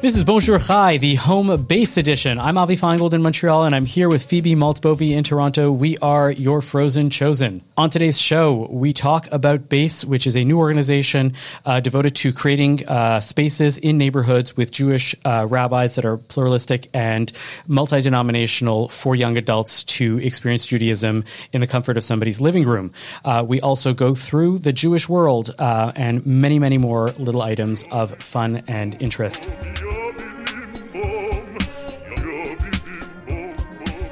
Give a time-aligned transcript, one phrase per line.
[0.00, 2.38] This is Bonjour Chai, the home base edition.
[2.38, 5.72] I'm Avi Finegold in Montreal, and I'm here with Phoebe Maltz Bovy in Toronto.
[5.72, 7.62] We are your Frozen Chosen.
[7.76, 11.34] On today's show, we talk about BASE, which is a new organization
[11.66, 16.88] uh, devoted to creating uh, spaces in neighborhoods with Jewish uh, rabbis that are pluralistic
[16.94, 17.32] and
[17.66, 22.92] multi denominational for young adults to experience Judaism in the comfort of somebody's living room.
[23.24, 27.84] Uh, we also go through the Jewish world uh, and many, many more little items
[27.90, 29.48] of fun and interest.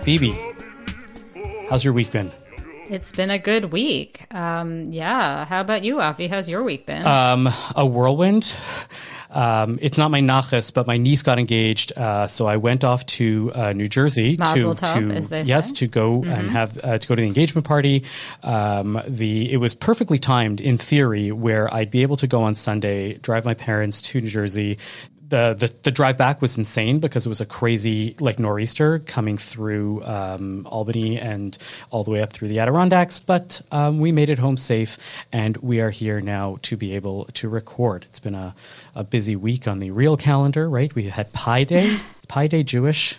[0.02, 0.38] Phoebe,
[1.68, 2.30] how's your week been?
[2.88, 4.32] It's been a good week.
[4.32, 5.44] Um, yeah.
[5.44, 6.28] How about you, Avi?
[6.28, 7.04] How's your week been?
[7.04, 8.56] Um, a whirlwind.
[9.30, 13.04] Um, it's not my nachas, but my niece got engaged, uh, so I went off
[13.06, 15.74] to uh, New Jersey Mazel to, tov, to yes say.
[15.74, 18.04] to go and have uh, to go to the engagement party.
[18.44, 22.54] Um, the it was perfectly timed in theory, where I'd be able to go on
[22.54, 24.78] Sunday, drive my parents to New Jersey.
[25.28, 29.36] The, the the drive back was insane because it was a crazy like nor'easter coming
[29.36, 31.56] through um, Albany and
[31.90, 33.18] all the way up through the Adirondacks.
[33.18, 34.98] But um, we made it home safe,
[35.32, 38.04] and we are here now to be able to record.
[38.04, 38.54] It's been a,
[38.94, 40.94] a busy week on the real calendar, right?
[40.94, 41.86] We had Pi Day.
[42.18, 43.18] Is Pi Day Jewish?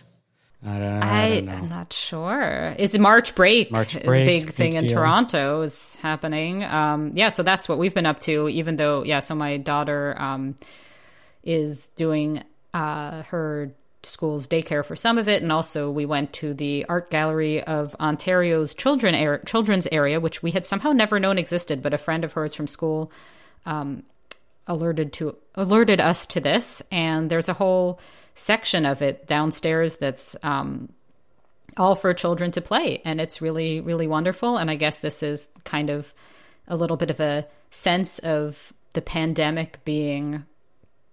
[0.65, 1.51] I don't, I I, don't know.
[1.53, 2.75] am not sure.
[2.79, 3.71] Is it March break?
[3.71, 4.89] March break, big thing big in.
[4.89, 6.63] Toronto is happening.
[6.63, 8.49] Um, yeah, so that's what we've been up to.
[8.49, 10.55] Even though, yeah, so my daughter um,
[11.43, 12.43] is doing
[12.73, 13.71] uh, her
[14.03, 17.95] school's daycare for some of it, and also we went to the art gallery of
[17.99, 22.23] Ontario's children ar- children's area, which we had somehow never known existed, but a friend
[22.23, 23.11] of hers from school
[24.67, 26.81] alerted to alerted us to this.
[26.91, 27.99] And there's a whole
[28.35, 30.89] section of it downstairs that's um,
[31.77, 33.01] all for children to play.
[33.05, 34.57] And it's really really wonderful.
[34.57, 36.13] And i guess this is kind of
[36.67, 40.45] a little bit of a sense of the pandemic being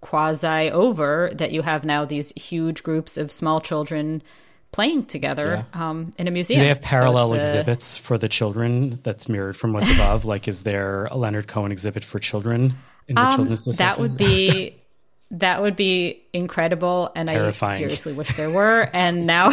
[0.05, 4.23] quasi over that you have now these huge groups of small children
[4.71, 8.29] playing together um, in a museum Do they have So parallel a- exhibits for the
[8.29, 10.25] children that's mirrored from what's above?
[10.33, 12.75] like, is there a Leonard Cohen exhibit for children
[13.09, 14.03] in the Um, children's that section?
[14.03, 14.75] would be
[15.31, 17.75] that would be incredible and Terrifying.
[17.75, 19.49] i seriously wish there were and now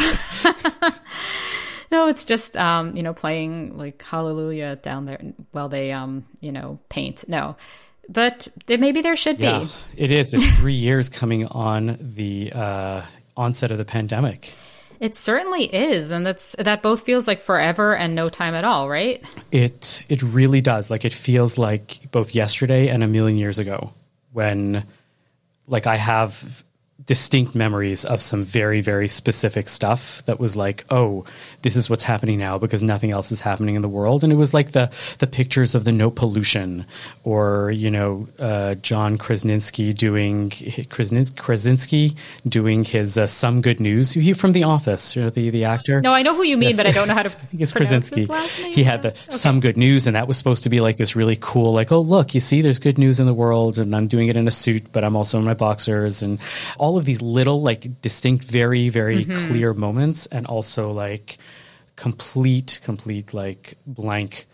[1.92, 5.20] no it's just um you know playing like hallelujah down there
[5.52, 7.56] while they um you know paint no
[8.10, 9.70] but maybe there should Yeah, be
[10.04, 10.34] it is.
[10.34, 13.02] It's three years coming on the uh,
[13.38, 14.54] onset of the pandemic.
[15.00, 18.88] it certainly is and that's that both feels like forever and no time at all
[18.90, 20.92] right It it really does.
[20.92, 23.94] Like it feels like both yesterday and a million years ago
[24.34, 24.86] when
[25.68, 26.64] like I have
[27.06, 31.26] distinct memories of some very very specific stuff that was like oh
[31.64, 34.36] this is what's happening now because nothing else is happening in the world and it
[34.36, 34.90] was like the
[35.20, 36.86] the pictures of the no pollution
[37.24, 40.52] or you know uh, John Krasinski doing
[40.90, 42.16] Krasinski, Krasinski
[42.48, 46.02] doing his uh, some good news he from the office you know, the the actor
[46.02, 46.78] no i know who you mean Yes.
[46.78, 48.22] but i don't know how to I think it's Krasinski.
[48.22, 48.74] his last name.
[48.74, 51.38] He had the some good news, and that was supposed to be like this really
[51.40, 54.28] cool, like, oh look, you see, there's good news in the world, and I'm doing
[54.28, 56.40] it in a suit, but I'm also in my boxers, and
[56.78, 59.48] all of these little, like, distinct, very, very Mm-hmm.
[59.52, 61.38] clear moments, and also like
[61.96, 64.46] complete, complete, like blank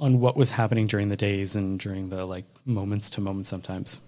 [0.00, 4.00] on what was happening during the days and during the like moments to moments sometimes.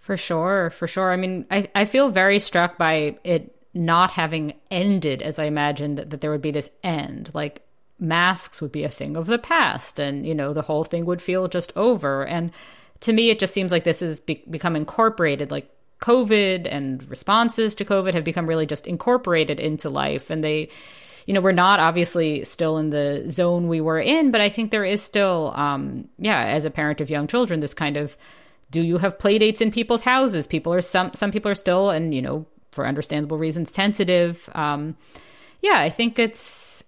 [0.00, 1.12] For sure, for sure.
[1.12, 5.98] I mean, I, I feel very struck by it not having ended as I imagined
[5.98, 7.30] that, that there would be this end.
[7.34, 7.62] Like
[7.98, 11.22] masks would be a thing of the past, and you know the whole thing would
[11.22, 12.26] feel just over.
[12.26, 12.50] And
[13.00, 15.50] to me, it just seems like this has be- become incorporated.
[15.50, 15.70] Like
[16.02, 20.68] COVID and responses to COVID have become really just incorporated into life, and they
[21.24, 24.72] you know we're not obviously still in the zone we were in but i think
[24.72, 28.16] there is still um yeah as a parent of young children this kind of
[28.72, 30.46] do you have play dates in people's houses?
[30.46, 34.48] People are some some people are still and you know for understandable reasons tentative.
[34.54, 34.96] Um
[35.60, 36.82] yeah i think it's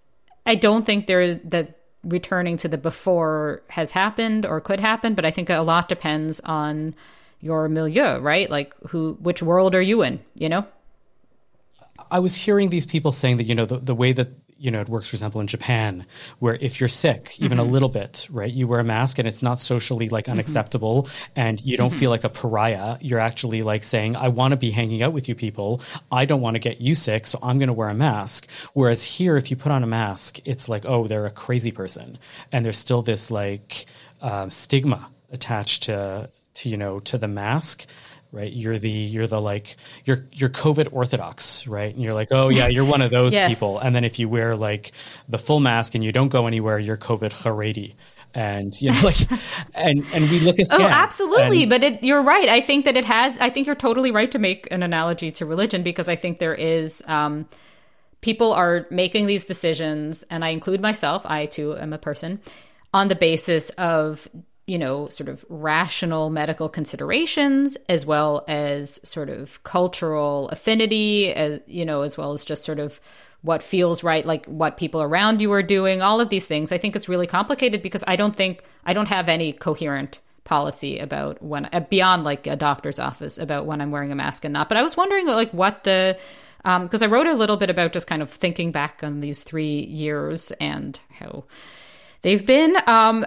[0.45, 5.15] i don't think there is that returning to the before has happened or could happen
[5.15, 6.95] but i think a lot depends on
[7.45, 10.67] your milieu right like who which world are you in you know
[12.11, 14.81] I was hearing these people saying that you know the, the way that you know
[14.81, 16.07] it works, for example, in Japan,
[16.39, 17.73] where if you're sick, even a mm-hmm.
[17.73, 20.33] little bit, right, you wear a mask and it's not socially like mm-hmm.
[20.33, 21.99] unacceptable, and you don't mm-hmm.
[21.99, 22.97] feel like a pariah.
[23.01, 25.83] You're actually like saying, "I want to be hanging out with you people.
[26.11, 29.05] I don't want to get you sick, so I'm going to wear a mask." Whereas
[29.05, 32.19] here, if you put on a mask, it's like, "Oh, they're a crazy person,"
[32.53, 33.87] and there's still this like
[34.21, 37.87] um, stigma attached to to you know to the mask
[38.33, 42.49] right you're the you're the like you're you're covid orthodox right and you're like oh
[42.49, 43.49] yeah you're one of those Yes.
[43.49, 44.93] people and then if you wear like
[45.29, 47.95] the full mask and you don't go anywhere you're covid haredi
[48.35, 49.17] and you know like
[49.75, 50.83] and and we look askance.
[50.83, 51.63] Oh, absolutely.
[51.63, 52.49] And, but it, you're right.
[52.49, 53.39] I think that it has.
[53.39, 56.55] I think you're totally right to make an analogy to religion because I think there
[56.55, 57.03] is.
[57.07, 57.47] Um,
[58.21, 61.23] people are making these decisions, and I include myself.
[61.25, 62.41] I too am a person
[62.93, 64.29] on the basis of
[64.67, 71.61] you know sort of rational medical considerations as well as sort of cultural affinity as
[71.67, 73.01] you know as well as just sort of
[73.45, 76.73] what feels right, like what people around you are doing, all of these things.
[76.73, 80.99] I think it's really complicated because I don't think I don't have any coherent policy
[80.99, 84.55] about when uh, beyond like a doctor's office about when I'm wearing a mask and
[84.55, 84.71] not.
[84.71, 86.19] But I was wondering like what the
[86.63, 89.43] because um, I wrote a little bit about just kind of thinking back on these
[89.43, 91.45] three years and how
[92.23, 93.27] they've been um,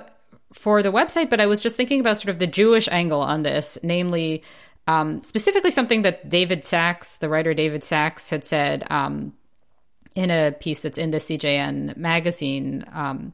[0.57, 1.29] for the website.
[1.29, 4.43] But I was just thinking about sort of the Jewish angle on this, namely.
[4.87, 9.33] Um, specifically, something that David Sax, the writer David Sax, had said um,
[10.15, 13.33] in a piece that's in the CJN magazine um,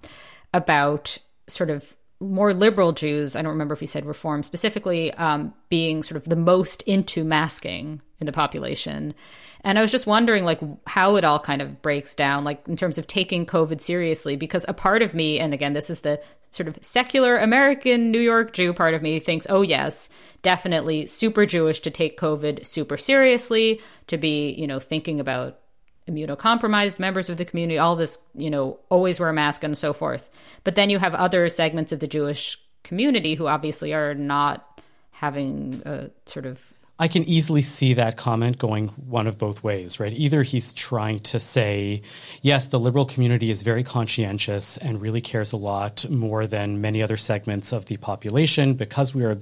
[0.53, 1.17] about
[1.47, 3.35] sort of more liberal Jews.
[3.35, 7.23] I don't remember if he said reform specifically, um, being sort of the most into
[7.23, 9.13] masking in the population.
[9.63, 12.75] And I was just wondering, like, how it all kind of breaks down, like, in
[12.75, 16.21] terms of taking COVID seriously, because a part of me, and again, this is the
[16.51, 20.09] sort of secular American New York Jew part of me, thinks, oh, yes,
[20.41, 25.59] definitely super Jewish to take COVID super seriously, to be, you know, thinking about
[26.09, 29.93] immunocompromised members of the community, all this, you know, always wear a mask and so
[29.93, 30.29] forth.
[30.65, 34.81] But then you have other segments of the Jewish community who obviously are not
[35.11, 36.61] having a sort of
[36.99, 40.13] I can easily see that comment going one of both ways, right?
[40.13, 42.03] Either he's trying to say,
[42.43, 47.01] yes, the liberal community is very conscientious and really cares a lot more than many
[47.01, 49.33] other segments of the population because we are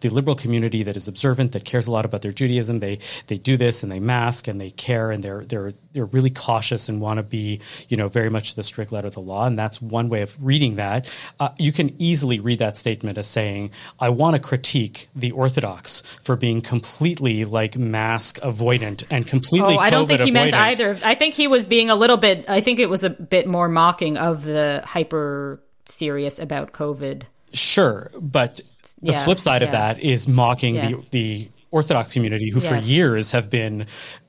[0.00, 2.80] the liberal community that is observant, that cares a lot about their Judaism.
[2.80, 6.30] They they do this and they mask and they care and they're they're they're really
[6.30, 9.46] cautious and want to be, you know, very much the strict letter of the law.
[9.46, 11.10] And that's one way of reading that.
[11.40, 16.02] Uh, you can easily read that statement as saying, I want to critique the Orthodox
[16.20, 19.76] for being completely completely like mask avoidant and completely.
[19.76, 20.32] Oh, I don't think he avoidant.
[20.32, 20.96] meant either.
[21.04, 22.44] I think he was being a little bit.
[22.48, 27.22] I think it was a bit more mocking of the hyper serious about COVID.
[27.52, 28.60] Sure, but
[29.00, 29.68] the yeah, flip side yeah.
[29.68, 30.88] of that is mocking yeah.
[30.90, 32.68] the the Orthodox community, who yes.
[32.68, 33.86] for years have been,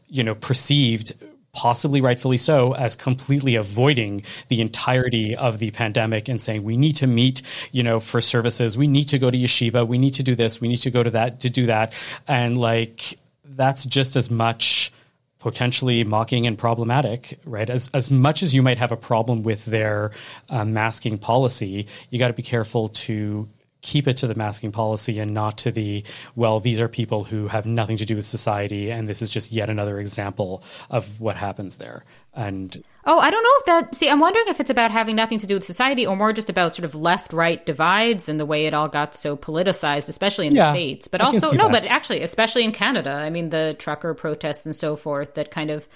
[0.07, 1.13] you know, perceived
[1.53, 6.95] possibly rightfully so, as completely avoiding the entirety of the pandemic and saying we need
[6.97, 7.41] to meet,
[7.71, 10.61] you know, for services, we need to go to yeshiva, we need to do this,
[10.61, 11.93] we need to go to that to do that,
[12.27, 14.91] and like that's just as much
[15.39, 17.69] potentially mocking and problematic, right?
[17.69, 20.11] As as much as you might have a problem with their
[20.49, 23.47] uh, masking policy, you got to be careful to
[23.81, 26.03] keep it to the masking policy and not to the
[26.35, 29.51] well these are people who have nothing to do with society and this is just
[29.51, 32.03] yet another example of what happens there
[32.33, 35.39] and oh i don't know if that see i'm wondering if it's about having nothing
[35.39, 38.45] to do with society or more just about sort of left right divides and the
[38.45, 41.83] way it all got so politicized especially in yeah, the states but also no that.
[41.83, 45.71] but actually especially in canada i mean the trucker protests and so forth that kind
[45.71, 45.87] of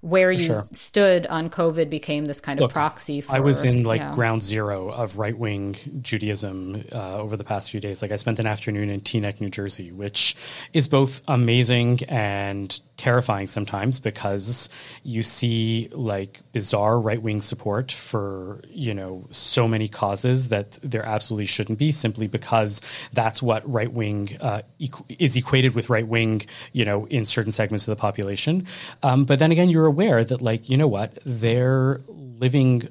[0.00, 0.66] where you sure.
[0.72, 3.20] stood on COVID became this kind Look, of proxy.
[3.20, 4.14] For, I was in like yeah.
[4.14, 8.00] ground zero of right wing Judaism uh, over the past few days.
[8.00, 10.36] Like I spent an afternoon in Teaneck, New Jersey, which
[10.72, 14.68] is both amazing and terrifying sometimes because
[15.02, 21.04] you see like bizarre right wing support for you know so many causes that there
[21.04, 22.80] absolutely shouldn't be simply because
[23.12, 27.52] that's what right wing uh, equ- is equated with right wing you know in certain
[27.52, 28.66] segments of the population.
[29.02, 32.88] Um, but then again, you're aware that like you know what they're living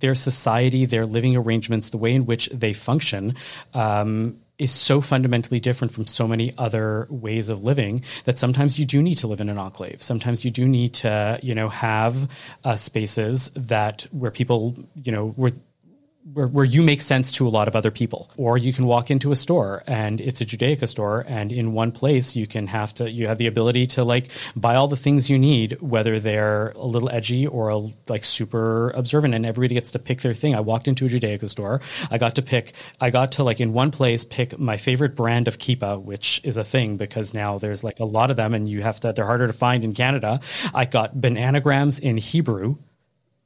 [0.00, 3.34] their society, their living arrangements, the way in which they function.
[3.74, 8.84] Um, is so fundamentally different from so many other ways of living that sometimes you
[8.84, 10.02] do need to live in an enclave.
[10.02, 12.28] Sometimes you do need to, you know, have
[12.64, 14.74] uh, spaces that where people,
[15.04, 15.52] you know, where
[16.32, 18.30] where, where you make sense to a lot of other people.
[18.36, 21.92] Or you can walk into a store and it's a Judaica store, and in one
[21.92, 25.30] place you can have to you have the ability to like buy all the things
[25.30, 29.90] you need, whether they're a little edgy or a, like super observant, and everybody gets
[29.92, 30.54] to pick their thing.
[30.54, 31.80] I walked into a Judaica store.
[32.10, 32.72] I got to pick.
[33.00, 36.56] I got to like in one place pick my favorite brand of kippah, which is
[36.56, 39.12] a thing because now there's like a lot of them, and you have to.
[39.12, 40.40] They're harder to find in Canada.
[40.74, 42.76] I got bananagrams in Hebrew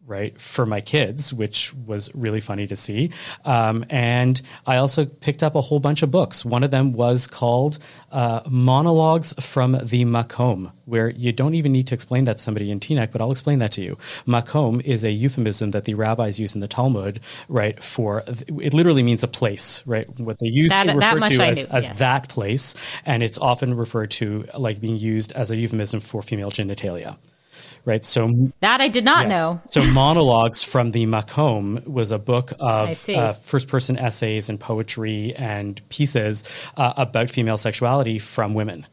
[0.06, 3.11] right for my kids which was really funny to see
[3.44, 7.26] um, and i also picked up a whole bunch of books one of them was
[7.26, 7.78] called
[8.11, 12.71] uh, monologues from the makom where you don't even need to explain that to somebody
[12.71, 13.97] in Teaneck, but I'll explain that to you.
[14.26, 17.82] Makom is a euphemism that the rabbis use in the Talmud, right?
[17.82, 20.09] For it literally means a place, right?
[20.21, 21.99] What they used that, to refer to as, as yes.
[21.99, 22.75] that place,
[23.06, 27.16] and it's often referred to like being used as a euphemism for female genitalia
[27.85, 28.04] right?
[28.04, 29.50] So that I did not yes.
[29.50, 29.61] know.
[29.64, 35.80] so monologues from the Makom was a book of uh, first-person essays and poetry and
[35.88, 36.44] pieces
[36.76, 38.87] uh, about female sexuality from women,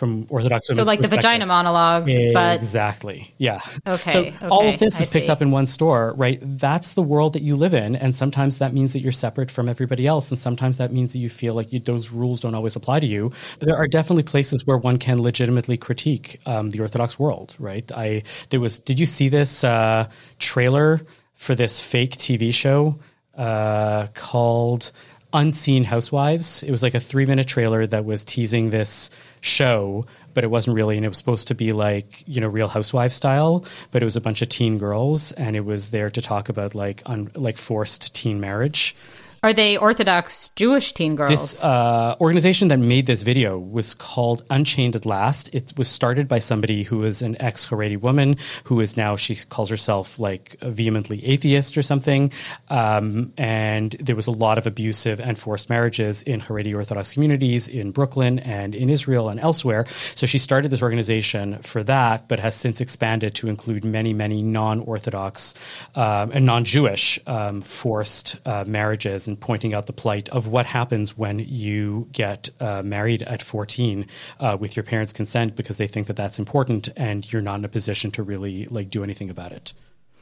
[0.00, 3.34] from Orthodox So like the vagina monologues, but Exactly.
[3.36, 3.60] Yeah.
[3.86, 5.32] Okay, So all of this I is picked see.
[5.32, 6.38] up in one store, right?
[6.40, 9.68] That's the world that you live in, and sometimes that means that you're separate from
[9.68, 12.76] everybody else, and sometimes that means that you feel like you, those rules don't always
[12.76, 13.30] apply to you.
[13.60, 17.92] There are definitely places where one can legitimately critique um, the Orthodox world, right?
[17.92, 18.78] I there was.
[18.78, 21.02] Did you see this uh, trailer
[21.34, 22.98] for this fake TV show
[23.36, 24.92] uh, called?
[25.32, 26.62] Unseen Housewives.
[26.62, 29.10] It was like a three minute trailer that was teasing this
[29.40, 30.96] show, but it wasn't really.
[30.96, 34.16] And it was supposed to be like, you know, Real Housewives style, but it was
[34.16, 37.58] a bunch of teen girls and it was there to talk about like, un, like
[37.58, 38.96] forced teen marriage.
[39.42, 41.30] Are they Orthodox Jewish teen girls?
[41.30, 45.54] This uh, organization that made this video was called Unchained at Last.
[45.54, 49.36] It was started by somebody who is an ex Haredi woman who is now, she
[49.36, 52.32] calls herself like vehemently atheist or something.
[52.68, 57.66] Um, and there was a lot of abusive and forced marriages in Haredi Orthodox communities
[57.66, 59.86] in Brooklyn and in Israel and elsewhere.
[60.16, 64.42] So she started this organization for that, but has since expanded to include many, many
[64.42, 65.54] non Orthodox
[65.94, 70.66] um, and non Jewish um, forced uh, marriages and pointing out the plight of what
[70.66, 74.06] happens when you get uh, married at 14
[74.40, 77.64] uh, with your parents' consent because they think that that's important and you're not in
[77.64, 79.72] a position to really like do anything about it.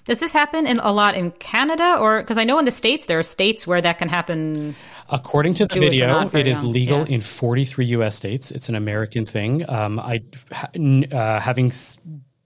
[0.04, 3.04] Does this happen in a lot in Canada, or because I know in the states
[3.04, 4.74] there are states where that can happen?
[5.10, 7.16] According to the Jewish video, it is legal yeah.
[7.16, 8.16] in 43 U.S.
[8.16, 8.50] states.
[8.50, 9.68] It's an American thing.
[9.68, 11.70] Um, I, ha- n- uh, having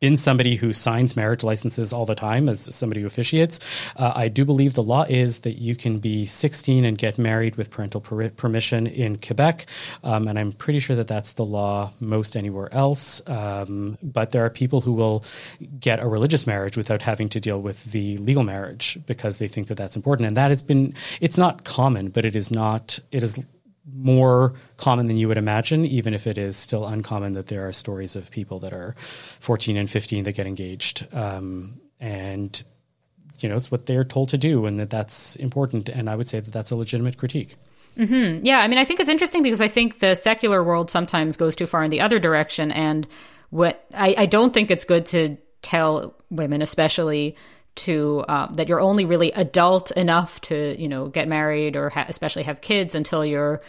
[0.02, 3.60] been somebody who signs marriage licenses all the time as somebody who officiates,
[3.96, 7.54] uh, I do believe the law is that you can be 16 and get married
[7.54, 9.66] with parental per- permission in Quebec,
[10.02, 13.22] um, and I'm pretty sure that that's the law most anywhere else.
[13.28, 15.22] Um, but there are people who will
[15.78, 19.68] get a religious marriage without having to deal with the legal marriage because they think
[19.68, 20.94] that that's important, and that has been.
[21.20, 22.98] It's not common, but it is not.
[23.12, 23.38] It is
[23.90, 27.72] more common than you would imagine, even if it is still uncommon that there are
[27.72, 28.94] stories of people that are
[29.40, 31.06] 14 and 15 that get engaged.
[31.12, 32.62] Um, and,
[33.40, 35.88] you know, it's what they're told to do, and that that's important.
[35.88, 37.56] And I would say that that's a legitimate critique.
[38.44, 41.56] Yeah, I mean, I think it's interesting because I think the secular world sometimes goes
[41.56, 43.06] too far in the other direction, and
[43.50, 47.36] what I, I don't think it's good to tell women, especially
[47.74, 52.06] to um, that you're only really adult enough to you know get married or ha-
[52.08, 53.62] especially have kids until you're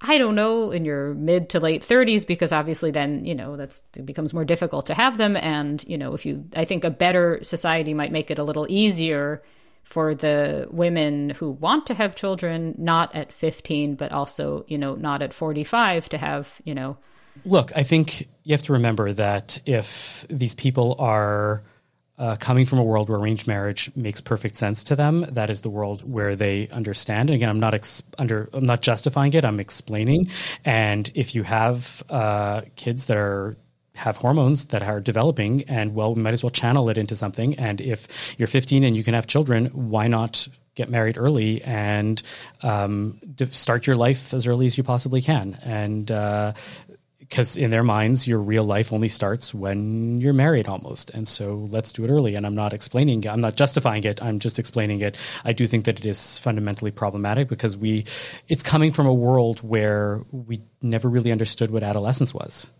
[0.00, 3.82] I don't know in your mid to late 30s because obviously then you know that's
[3.96, 5.36] it becomes more difficult to have them.
[5.36, 8.66] And you know if you I think a better society might make it a little
[8.68, 9.42] easier
[9.82, 14.94] for the women who want to have children not at 15 but also you know
[14.94, 16.96] not at 45 to have you know.
[17.44, 21.64] Look, I think you have to remember that if these people are
[22.18, 25.62] uh, coming from a world where arranged marriage makes perfect sense to them, that is
[25.62, 27.28] the world where they understand.
[27.28, 29.44] And again, I'm not ex- under, I'm not justifying it.
[29.44, 30.26] I'm explaining.
[30.64, 33.56] And if you have uh, kids that are
[33.94, 37.56] have hormones that are developing, and well, we might as well channel it into something.
[37.58, 40.48] And if you're 15 and you can have children, why not?
[40.74, 42.20] Get married early and
[42.62, 43.20] um,
[43.52, 46.52] start your life as early as you possibly can, and uh,
[47.34, 51.66] because in their minds your real life only starts when you're married almost and so
[51.68, 53.28] let's do it early and i'm not explaining it.
[53.28, 56.92] i'm not justifying it i'm just explaining it i do think that it is fundamentally
[56.92, 58.04] problematic because we
[58.46, 62.70] it's coming from a world where we never really understood what adolescence was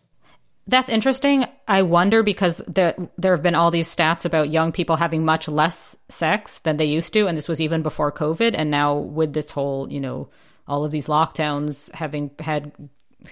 [0.66, 1.44] That's interesting.
[1.68, 5.46] I wonder because there there have been all these stats about young people having much
[5.46, 8.56] less sex than they used to, and this was even before COVID.
[8.56, 10.30] And now with this whole, you know,
[10.66, 12.72] all of these lockdowns having had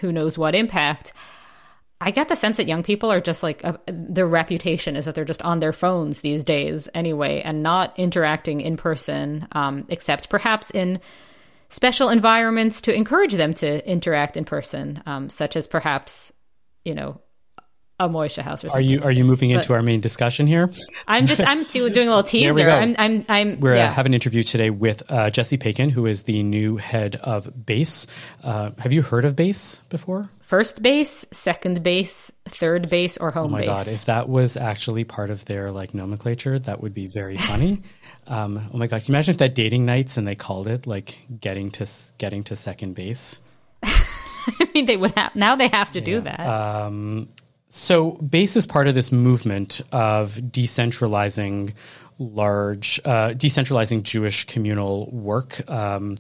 [0.01, 1.13] who knows what impact,
[2.01, 5.15] I get the sense that young people are just like uh, their reputation is that
[5.15, 10.29] they're just on their phones these days anyway, and not interacting in person, um, except
[10.29, 11.01] perhaps in
[11.69, 16.33] special environments to encourage them to interact in person, um, such as perhaps
[16.85, 17.21] you know,
[18.01, 20.71] a Moishe house or are you are you moving But into our main discussion here
[21.07, 22.71] I'm just I'm do- doing a little There we teaser.
[22.71, 23.89] I'm I'm I'm we're yeah.
[23.89, 27.65] uh, have an interview today with uh, jesse Paikin, who is the new head of
[27.67, 28.07] base
[28.43, 33.47] uh, have you heard of base before first base, second base, third base, or home
[33.47, 33.69] Oh my base.
[33.69, 33.89] god!
[33.89, 37.81] If that was actually part of their like nomenclature, that would be very funny.
[38.27, 39.03] um, oh my god!
[39.03, 41.87] Can you imagine if that dating nights and they called it like getting to
[42.19, 43.41] getting to second base?
[43.83, 45.57] I mean, they would have now.
[45.57, 46.41] They have to do that.
[46.41, 47.31] Um,
[47.75, 51.73] so base is part of this movement of decentralizing
[52.19, 55.69] large, uh, decentralizing Jewish communal work.
[55.71, 56.17] Um,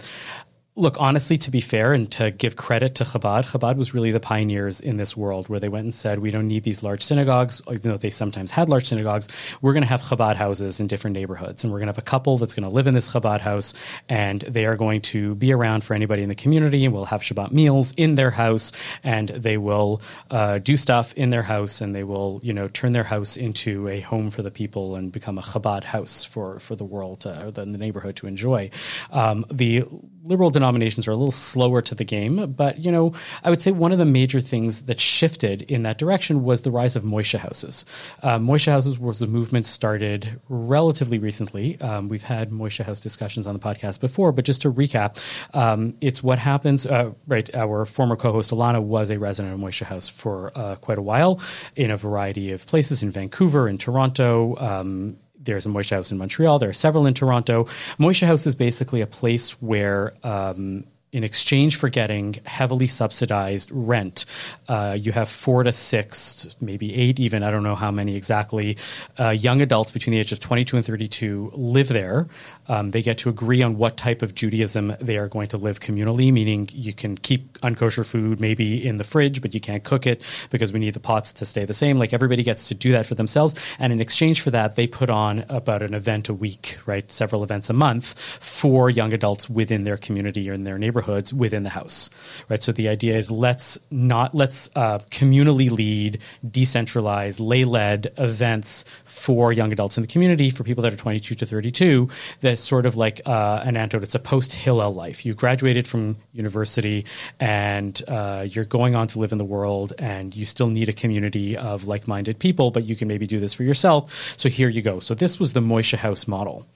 [0.74, 4.20] look, honestly, to be fair and to give credit to Chabad, Chabad was really the
[4.20, 7.60] pioneers in this world where they went and said, we don't need these large synagogues,
[7.68, 9.28] even though they sometimes had large synagogues.
[9.60, 11.62] We're going to have Chabad houses in different neighborhoods.
[11.62, 13.74] And we're going to have a couple that's going to live in this Chabad house
[14.08, 17.20] and they are going to be around for anybody in the community and we'll have
[17.20, 18.72] Shabbat meals in their house
[19.04, 20.00] and they will
[20.30, 23.88] uh, do stuff in their house and they will, you know, turn their house into
[23.88, 27.50] a home for the people and become a Chabad house for, for the world, uh,
[27.50, 28.70] the, the neighborhood to enjoy.
[29.10, 29.84] Um, the
[30.24, 33.12] liberal denominations are a little slower to the game, but you know,
[33.42, 36.70] I would say one of the major things that shifted in that direction was the
[36.70, 37.84] rise of Moishe houses.
[38.22, 41.80] Uh, Moishe houses was a movement started relatively recently.
[41.80, 45.22] Um, we've had Moishe house discussions on the podcast before, but just to recap,
[45.54, 46.86] um, it's what happens.
[46.86, 50.98] Uh, right, our former co-host Alana was a resident of Moishe house for uh, quite
[50.98, 51.40] a while
[51.76, 54.56] in a variety of places in Vancouver, in Toronto.
[54.58, 56.58] Um, there's a Moishe House in Montreal.
[56.58, 57.64] There are several in Toronto.
[57.98, 64.24] Moishe House is basically a place where um, in exchange for getting heavily subsidized rent,
[64.68, 68.78] uh, you have four to six, maybe eight, even I don't know how many exactly,
[69.20, 72.28] uh, young adults between the age of 22 and 32 live there.
[72.68, 75.80] Um, they get to agree on what type of Judaism they are going to live
[75.80, 80.06] communally, meaning you can keep unkosher food maybe in the fridge, but you can't cook
[80.06, 81.98] it because we need the pots to stay the same.
[81.98, 83.54] Like everybody gets to do that for themselves.
[83.78, 87.10] And in exchange for that, they put on about an event a week, right?
[87.12, 91.34] Several events a month for young adults within their community or in their neighborhood neighborhoods
[91.34, 92.10] within the house,
[92.48, 92.62] right?
[92.62, 99.52] So the idea is let's not let's uh, communally lead, decentralized, lay led events for
[99.52, 102.08] young adults in the community for people that are 22 to 32.
[102.40, 104.04] That's sort of like uh, an antidote.
[104.04, 105.26] It's a post Hillel life.
[105.26, 107.04] You graduated from university
[107.40, 110.92] and uh, you're going on to live in the world, and you still need a
[110.92, 114.34] community of like minded people, but you can maybe do this for yourself.
[114.36, 115.00] So here you go.
[115.00, 116.66] So this was the Moishe House model.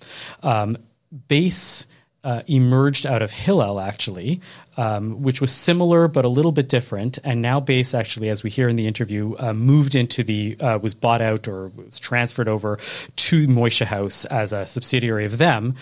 [0.43, 0.77] Um,
[1.29, 1.87] base
[2.27, 4.41] uh, emerged out of Hillel, actually,
[4.77, 7.21] um, which was similar but a little bit different.
[7.23, 10.79] And now Base, actually, as we hear in the interview, uh, moved into the, uh,
[10.83, 12.79] was bought out or was transferred over
[13.15, 15.77] to Moishe House as a subsidiary of them.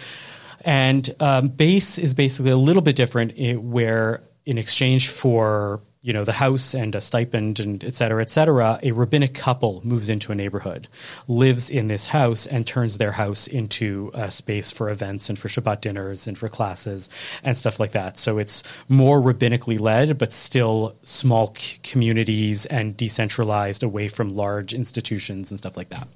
[0.67, 6.13] And um, Base is basically a little bit different, eh, where in exchange for you
[6.13, 10.11] know, the house and a stipend and et cetera, et cetera, a rabbinic couple moves
[10.11, 10.87] into a neighborhood,
[11.29, 15.49] lives in this house, and turns their house into a space for events and for
[15.49, 17.09] Shabbat dinners and for classes
[17.43, 18.19] and stuff like that.
[18.19, 24.75] So it's more rabbinically led, but still small c- communities and decentralized away from large
[24.75, 26.07] institutions and stuff like that.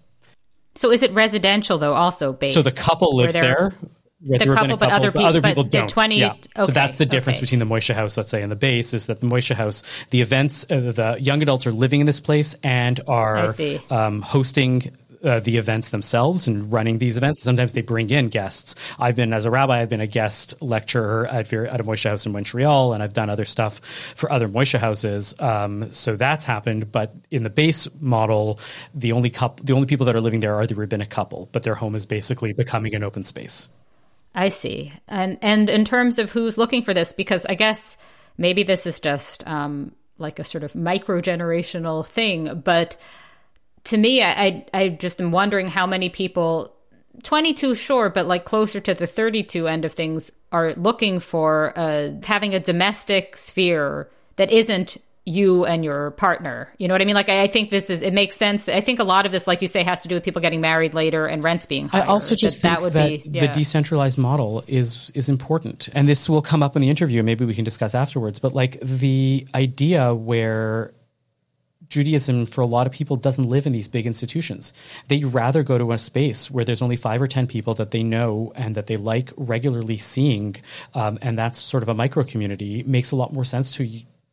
[0.74, 1.94] So is it residential though?
[1.94, 2.53] Also based.
[2.53, 3.72] So the couple lives there
[4.20, 5.88] the couple, couple, but other people, other people but don't.
[5.88, 6.33] 20, yeah.
[6.33, 7.44] Okay, so that's the difference okay.
[7.44, 10.20] between the Moishe House, let's say, and the base is that the Moishe House, the
[10.20, 13.54] events, uh, the young adults are living in this place and are
[13.90, 14.92] um, hosting
[15.24, 17.42] uh, the events themselves and running these events.
[17.42, 18.74] Sometimes they bring in guests.
[18.98, 22.26] I've been, as a rabbi, I've been a guest lecturer at, at a Moishe House
[22.26, 23.81] in Montreal, and I've done other stuff
[24.14, 25.35] for other Moishe houses.
[25.40, 26.92] Um, so that's happened.
[26.92, 28.61] But in the base model,
[28.94, 31.62] the only couple, the only people that are living there are the rabbinic couple, but
[31.62, 33.68] their home is basically becoming an open space.
[34.34, 34.92] I see.
[35.08, 37.96] And and in terms of who's looking for this, because I guess
[38.36, 42.96] maybe this is just um, like a sort of micro generational thing, but
[43.84, 46.74] to me, I, I I just am wondering how many people
[47.22, 52.10] 22 sure but like closer to the 32 end of things are looking for uh,
[52.22, 54.96] having a domestic sphere that isn't
[55.28, 56.72] you and your partner.
[56.78, 57.14] You know what I mean?
[57.14, 58.68] Like, I, I, think this is, it makes sense.
[58.68, 60.60] I think a lot of this, like you say, has to do with people getting
[60.60, 62.02] married later and rents being higher.
[62.02, 63.46] I also just that, think that, that be, yeah.
[63.46, 65.88] the decentralized model is, is important.
[65.94, 67.22] And this will come up in the interview.
[67.22, 68.38] Maybe we can discuss afterwards.
[68.38, 70.92] But like the idea where
[71.90, 74.72] Judaism, for a lot of people, doesn't live in these big institutions.
[75.08, 78.02] They'd rather go to a space where there's only five or 10 people that they
[78.02, 80.56] know and that they like regularly seeing.
[80.94, 83.88] Um, and that's sort of a micro community, makes a lot more sense to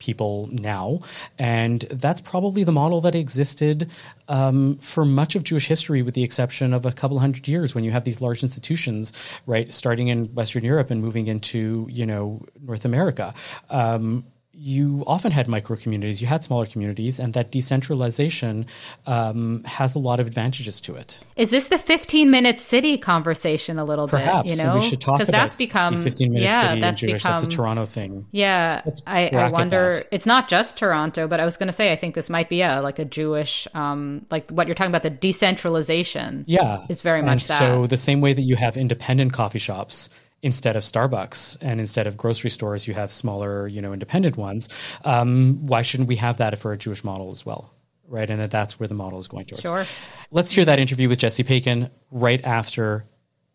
[0.05, 0.99] people now.
[1.39, 3.89] And that's probably the model that existed
[4.27, 7.83] um, for much of Jewish history, with the exception of a couple hundred years when
[7.83, 9.13] you have these large institutions,
[9.45, 13.33] right, starting in Western Europe and moving into, you know, North America.
[13.69, 14.25] Um,
[14.57, 18.65] you often had micro communities, you had smaller communities, and that decentralization
[19.05, 21.21] um, has a lot of advantages to it.
[21.35, 24.57] Is this the 15 minute city conversation a little Perhaps, bit?
[24.57, 27.23] You know, we should talk about that's become 15 minute yeah, city that's in Jewish.
[27.23, 28.25] Become, that's a Toronto thing.
[28.31, 29.95] Yeah, I, I, wonder.
[29.95, 30.07] That.
[30.11, 32.61] It's not just Toronto, but I was going to say I think this might be
[32.61, 35.03] a like a Jewish, um, like what you're talking about.
[35.03, 37.59] The decentralization, yeah, is very and much that.
[37.59, 40.09] So the same way that you have independent coffee shops
[40.45, 44.69] instead of Starbucks and instead of grocery stores, you have smaller, you know, independent ones.
[45.03, 47.73] Um, why shouldn't we have that for a Jewish model as well?
[48.07, 49.63] Right, and that that's where the model is going towards.
[49.63, 49.83] Sure.
[50.29, 53.05] Let's hear that interview with Jesse Paikin right after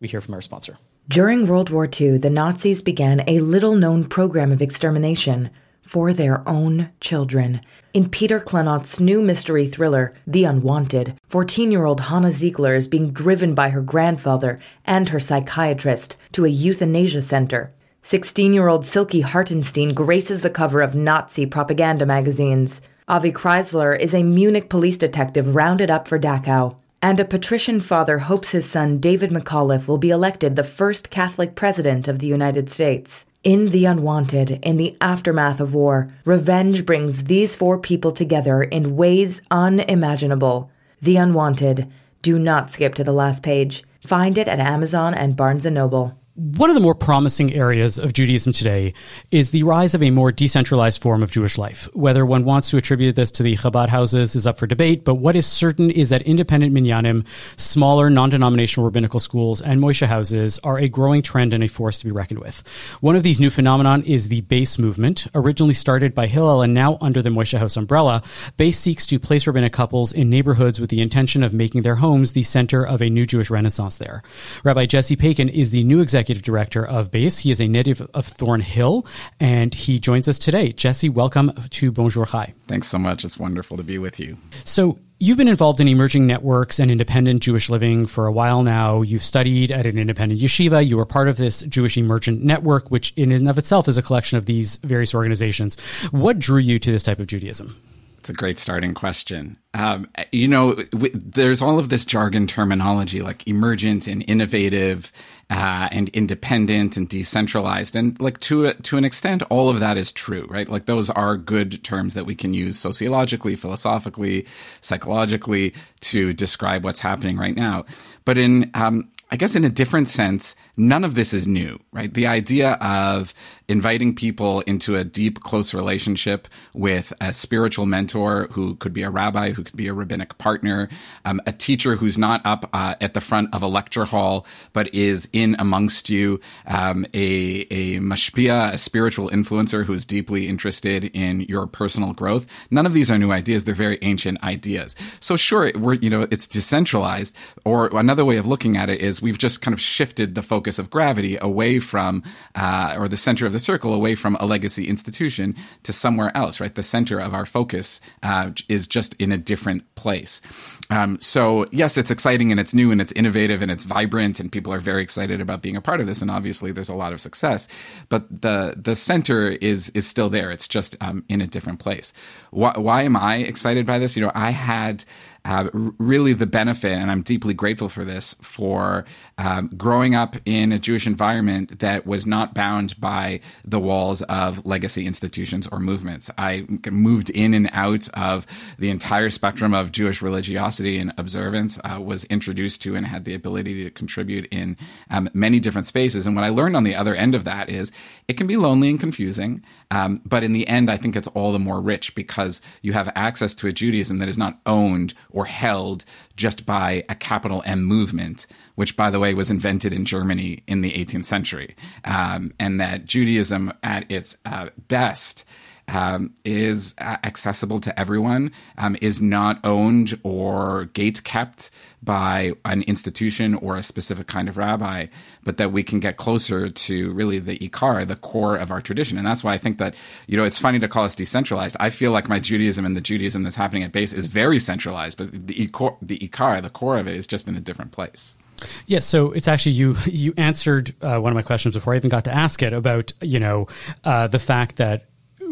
[0.01, 0.77] we hear from our sponsor.
[1.07, 5.49] During World War II, the Nazis began a little known program of extermination
[5.81, 7.61] for their own children.
[7.93, 13.11] In Peter Clanott's new mystery thriller, The Unwanted, 14 year old Hannah Ziegler is being
[13.11, 17.73] driven by her grandfather and her psychiatrist to a euthanasia center.
[18.03, 22.81] 16 year old Silky Hartenstein graces the cover of Nazi propaganda magazines.
[23.07, 26.77] Avi Kreisler is a Munich police detective rounded up for Dachau.
[27.01, 31.55] And a patrician father hopes his son David McAuliffe will be elected the first Catholic
[31.55, 33.25] president of the United States.
[33.43, 38.95] In The Unwanted, in the aftermath of war, revenge brings these four people together in
[38.95, 40.69] ways unimaginable.
[41.01, 41.91] The Unwanted.
[42.21, 43.83] Do not skip to the last page.
[44.05, 46.15] Find it at Amazon and Barnes & Noble.
[46.41, 48.95] One of the more promising areas of Judaism today
[49.29, 51.87] is the rise of a more decentralized form of Jewish life.
[51.93, 55.15] Whether one wants to attribute this to the Chabad houses is up for debate, but
[55.15, 57.27] what is certain is that independent minyanim,
[57.57, 62.05] smaller non-denominational rabbinical schools, and Moishe houses are a growing trend and a force to
[62.05, 62.63] be reckoned with.
[63.01, 65.27] One of these new phenomenon is the base movement.
[65.35, 68.23] Originally started by Hillel and now under the Moishe House umbrella,
[68.57, 72.33] Base seeks to place rabbinic couples in neighborhoods with the intention of making their homes
[72.33, 74.23] the center of a new Jewish renaissance there.
[74.63, 77.39] Rabbi Jesse Paikin is the new executive executive director of BASE.
[77.39, 79.05] He is a native of Thornhill,
[79.39, 80.71] and he joins us today.
[80.71, 82.53] Jesse, welcome to Bonjour Chai.
[82.67, 83.25] Thanks so much.
[83.25, 84.37] It's wonderful to be with you.
[84.63, 89.03] So, You've been involved in emerging networks and independent Jewish living for a while now.
[89.03, 90.83] You've studied at an independent yeshiva.
[90.83, 94.01] You were part of this Jewish Emergent Network, which in and of itself is a
[94.01, 95.79] collection of these various organizations.
[96.09, 97.79] What drew you to this type of Judaism?
[98.17, 99.57] It's a great starting question.
[99.73, 105.13] Um, you know, w- there's all of this jargon terminology like emergent and innovative
[105.49, 109.97] uh, and independent and decentralized, and like to a, to an extent, all of that
[109.97, 110.67] is true, right?
[110.67, 114.45] Like those are good terms that we can use sociologically, philosophically,
[114.81, 117.85] psychologically to describe what's happening right now.
[118.25, 122.13] But in um, I guess in a different sense, none of this is new, right?
[122.13, 123.33] The idea of
[123.69, 129.09] inviting people into a deep, close relationship with a spiritual mentor who could be a
[129.09, 130.89] rabbi, who could be a rabbinic partner,
[131.23, 134.91] um, a teacher who's not up uh, at the front of a lecture hall, but
[134.93, 141.41] is in amongst you, um, a, a mashpia, a spiritual influencer who's deeply interested in
[141.41, 142.47] your personal growth.
[142.71, 143.65] None of these are new ideas.
[143.65, 144.95] They're very ancient ideas.
[145.19, 149.21] So sure, we're, you know, it's decentralized or another way of looking at it is
[149.21, 152.23] we've just kind of shifted the focus of gravity away from,
[152.55, 156.59] uh, or the center of the circle away from a legacy institution to somewhere else,
[156.59, 156.73] right?
[156.73, 160.41] The center of our focus uh, is just in a different place.
[160.91, 164.51] Um, so yes, it's exciting and it's new and it's innovative and it's vibrant and
[164.51, 166.21] people are very excited about being a part of this.
[166.21, 167.69] And obviously there's a lot of success,
[168.09, 170.51] but the, the center is, is still there.
[170.51, 172.11] It's just um, in a different place.
[172.51, 174.17] Why, why am I excited by this?
[174.17, 175.05] You know, I had,
[175.43, 179.05] uh, really the benefit, and I'm deeply grateful for this, for
[179.39, 184.63] um, growing up in a Jewish environment that was not bound by the walls of
[184.67, 186.29] legacy institutions or movements.
[186.37, 188.45] I moved in and out of
[188.77, 193.33] the entire spectrum of Jewish religiosity and observance, uh, was introduced to and had the
[193.33, 194.77] ability to contribute in
[195.09, 196.25] um, many different spaces.
[196.25, 197.91] And what I learned on the other end of that is
[198.27, 201.51] it can be lonely and confusing, um, but in the end, I think it's all
[201.51, 205.45] the more rich because you have access to a Judaism that is not owned or
[205.45, 210.63] held just by a capital M movement, which, by the way, was invented in Germany
[210.67, 215.45] in the 18th century, um, and that Judaism at its uh, best
[215.91, 221.69] um, is accessible to everyone, um, is not owned or gate kept
[222.01, 225.07] by an institution or a specific kind of rabbi,
[225.43, 229.17] but that we can get closer to really the ikar, the core of our tradition.
[229.17, 229.93] And that's why I think that,
[230.27, 231.75] you know, it's funny to call us decentralized.
[231.79, 235.17] I feel like my Judaism and the Judaism that's happening at base is very centralized,
[235.17, 238.35] but the ikar, the, ikar, the core of it is just in a different place.
[238.61, 239.95] Yes, yeah, so it's actually you.
[240.05, 243.11] You answered uh, one of my questions before I even got to ask it about
[243.19, 243.67] you know
[244.03, 245.05] uh, the fact that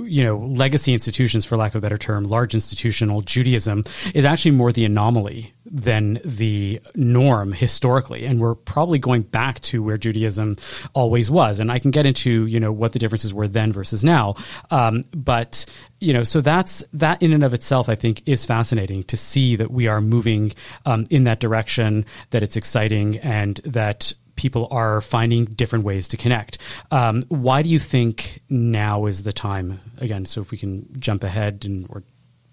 [0.06, 3.84] you know, legacy institutions, for lack of a better term, large institutional Judaism
[4.14, 8.26] is actually more the anomaly than the norm historically.
[8.26, 10.56] And we're probably going back to where Judaism
[10.94, 11.60] always was.
[11.60, 14.36] And I can get into, you know, what the differences were then versus now.
[14.72, 15.66] Um, but,
[16.00, 19.56] you know, so that's, that in and of itself, I think is fascinating to see
[19.58, 20.54] that we are moving
[20.86, 26.16] um, in that direction, that it's exciting and that people are finding different ways to
[26.16, 26.58] connect.
[26.92, 29.80] Um, why do you think now is the time?
[30.00, 32.04] Again, so if we can jump ahead and or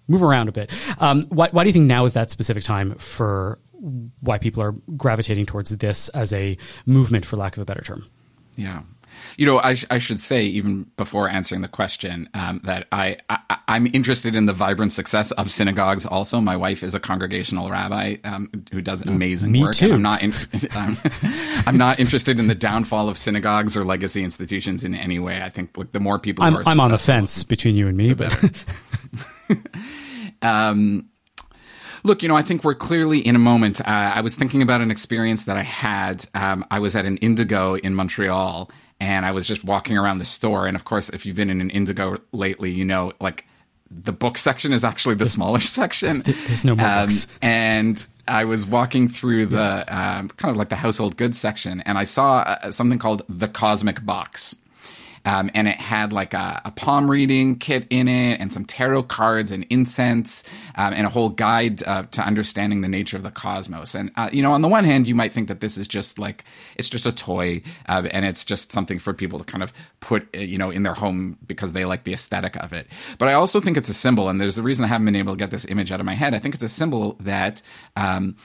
[0.09, 0.69] move around a bit,
[0.99, 3.57] um, why, why do you think now is that specific time for
[4.19, 8.05] why people are gravitating towards this as a movement, for lack of a better term?
[8.57, 8.81] Yeah.
[9.37, 13.17] You know, I, sh- I should say even before answering the question um, that I,
[13.29, 16.05] I am interested in the vibrant success of synagogues.
[16.05, 19.73] Also, my wife is a congregational rabbi um, who does amazing Me work.
[19.73, 19.93] too.
[19.93, 20.33] I'm not in,
[20.71, 20.97] I'm,
[21.65, 25.41] I'm, not interested in the downfall of synagogues or legacy institutions in any way.
[25.41, 28.13] I think like, the more people I'm, I'm on the fence between you and me,
[28.13, 28.33] but
[30.41, 31.09] um,
[32.03, 33.81] Look, you know, I think we're clearly in a moment.
[33.81, 36.25] Uh, I was thinking about an experience that I had.
[36.33, 40.25] Um, I was at an Indigo in Montreal, and I was just walking around the
[40.25, 40.67] store.
[40.67, 43.45] And of course, if you've been in an Indigo lately, you know, like
[43.89, 46.23] the book section is actually the smaller section.
[46.23, 47.27] There's no more um, books.
[47.41, 51.97] And I was walking through the um, kind of like the household goods section, and
[51.97, 54.55] I saw uh, something called the Cosmic Box.
[55.27, 59.03] Um, and it had like a, a, palm reading kit in it and some tarot
[59.03, 63.31] cards and incense um, and a whole guide uh, to understanding the nature of the
[63.31, 63.93] cosmos.
[63.93, 66.17] And, uh, you know, on the one hand, you might think that this is just
[66.17, 66.45] like,
[66.77, 70.29] it's just a toy uh, and it's just something for people to kind of put,
[70.33, 72.87] uh, you know, in their home because they like the aesthetic of it.
[73.17, 75.33] But I also think it's a symbol, and there's a reason I haven't been able
[75.33, 76.35] to get this image out of my head.
[76.35, 77.61] I think it's a symbol that,
[77.97, 78.37] um,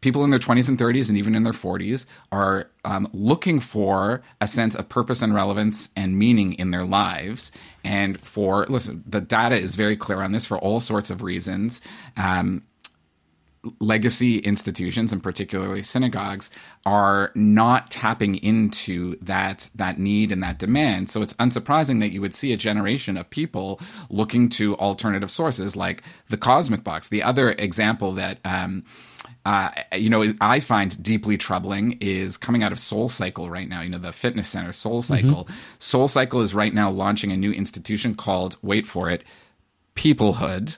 [0.00, 4.22] people in their 20s and 30s and even in their 40s are um, looking for
[4.40, 7.52] a sense of purpose and relevance and meaning in their lives.
[7.84, 11.80] And for listen the data is very clear on this for all sorts of reasons.
[12.16, 12.62] Um,
[13.80, 16.50] legacy institutions and particularly synagogues
[16.86, 21.10] are not tapping into that that need and that demand.
[21.10, 23.80] So it's unsurprising that you would see a generation of people
[24.10, 27.08] looking to alternative sources like the cosmic box.
[27.08, 28.84] The other example that um,
[29.48, 33.80] uh, you know, I find deeply troubling is coming out of Soul Cycle right now.
[33.80, 35.14] You know, the fitness center, Soul mm-hmm.
[35.14, 35.44] Cycle.
[35.46, 35.54] Mm-hmm.
[35.78, 39.24] Soul Cycle is right now launching a new institution called, wait for it,
[39.94, 40.76] Peoplehood,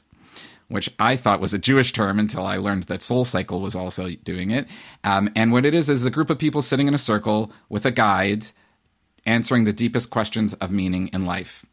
[0.68, 4.10] which I thought was a Jewish term until I learned that Soul Cycle was also
[4.10, 4.68] doing it.
[5.02, 7.84] Um, and what it is is a group of people sitting in a circle with
[7.84, 8.46] a guide
[9.26, 11.66] answering the deepest questions of meaning in life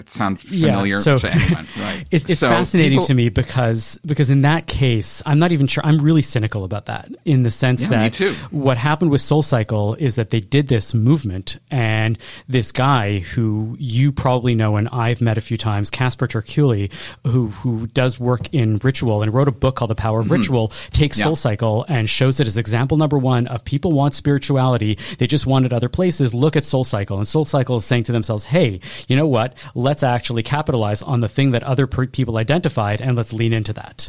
[0.00, 2.06] it sounds familiar yeah, so to anyone, right?
[2.10, 5.66] It, it's so fascinating people, to me because because in that case, I'm not even
[5.66, 5.84] sure.
[5.84, 8.16] I'm really cynical about that in the sense yeah, that
[8.50, 13.76] what happened with Soul Cycle is that they did this movement, and this guy who
[13.78, 16.90] you probably know and I've met a few times, Casper ter Kuile,
[17.26, 20.34] who who does work in ritual and wrote a book called The Power of mm-hmm.
[20.34, 21.24] Ritual, takes yeah.
[21.24, 25.46] Soul Cycle and shows it as example number one of people want spirituality, they just
[25.46, 26.32] want it other places.
[26.32, 29.58] Look at Soul Cycle, and Soul Cycle is saying to themselves, "Hey, you know what?
[29.90, 33.72] Let's actually capitalize on the thing that other per- people identified, and let's lean into
[33.72, 34.08] that.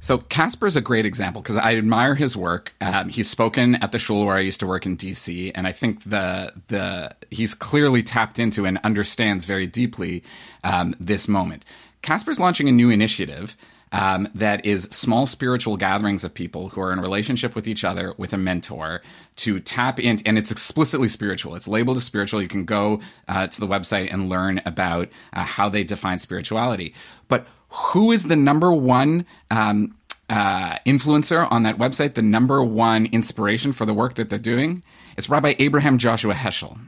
[0.00, 2.74] So Casper is a great example because I admire his work.
[2.80, 5.72] Um, he's spoken at the shul where I used to work in DC, and I
[5.72, 10.24] think the the he's clearly tapped into and understands very deeply
[10.64, 11.64] um, this moment.
[12.02, 13.56] Casper's launching a new initiative
[13.94, 18.12] um, that is small spiritual gatherings of people who are in relationship with each other
[18.18, 19.02] with a mentor
[19.36, 21.54] to tap in, and it's explicitly spiritual.
[21.54, 22.42] It's labeled as spiritual.
[22.42, 26.92] You can go uh, to the website and learn about uh, how they define spirituality.
[27.28, 29.26] But who is the number one?
[29.50, 29.96] Um,
[30.28, 34.82] uh, influencer on that website, the number one inspiration for the work that they're doing,
[35.18, 36.78] it's Rabbi Abraham Joshua Heschel.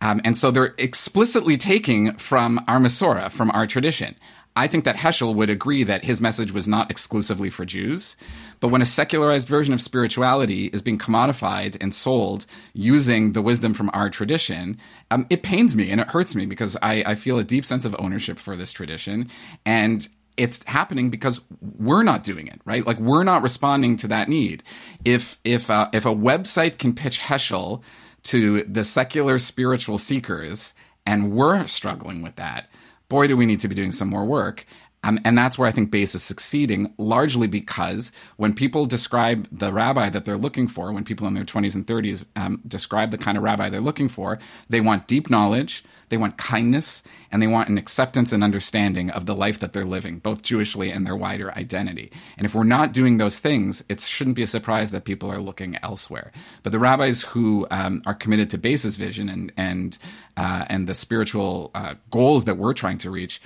[0.00, 4.16] Um, and so they're explicitly taking from our Masorah, from our tradition.
[4.58, 8.16] I think that Heschel would agree that his message was not exclusively for Jews.
[8.58, 13.72] But when a secularized version of spirituality is being commodified and sold using the wisdom
[13.72, 14.78] from our tradition,
[15.12, 17.84] um, it pains me and it hurts me because I, I feel a deep sense
[17.84, 19.30] of ownership for this tradition.
[19.64, 24.28] And it's happening because we're not doing it right like we're not responding to that
[24.28, 24.62] need
[25.04, 27.82] if if uh, if a website can pitch heschel
[28.22, 32.67] to the secular spiritual seekers and we're struggling with that
[33.08, 34.66] boy, do we need to be doing some more work.
[35.08, 39.72] Um, and that's where I think Base is succeeding, largely because when people describe the
[39.72, 43.16] rabbi that they're looking for, when people in their 20s and 30s um, describe the
[43.16, 47.46] kind of rabbi they're looking for, they want deep knowledge, they want kindness, and they
[47.46, 51.16] want an acceptance and understanding of the life that they're living, both Jewishly and their
[51.16, 52.12] wider identity.
[52.36, 55.40] And if we're not doing those things, it shouldn't be a surprise that people are
[55.40, 56.32] looking elsewhere.
[56.62, 59.98] But the rabbis who um, are committed to Base's vision and and
[60.36, 63.40] uh, and the spiritual uh, goals that we're trying to reach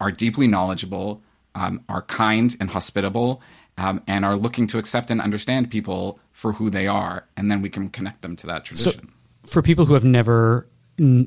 [0.00, 1.22] are deeply knowledgeable,
[1.54, 3.42] um, are kind and hospitable,
[3.78, 7.62] um, and are looking to accept and understand people for who they are, and then
[7.62, 8.92] we can connect them to that tradition.
[8.92, 10.66] So, for people who have never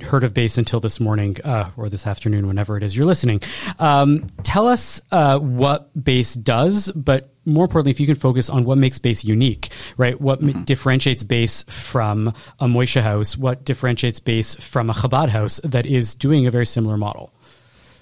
[0.04, 3.42] heard of base until this morning uh, or this afternoon, whenever it is you're listening,
[3.80, 8.66] um, tell us uh, what base does, but more importantly, if you can focus on
[8.66, 10.20] what makes base unique, right?
[10.22, 10.60] What mm-hmm.
[10.60, 12.28] m- differentiates base from
[12.60, 13.36] a Moishe house?
[13.36, 17.34] What differentiates base from a Chabad house that is doing a very similar model?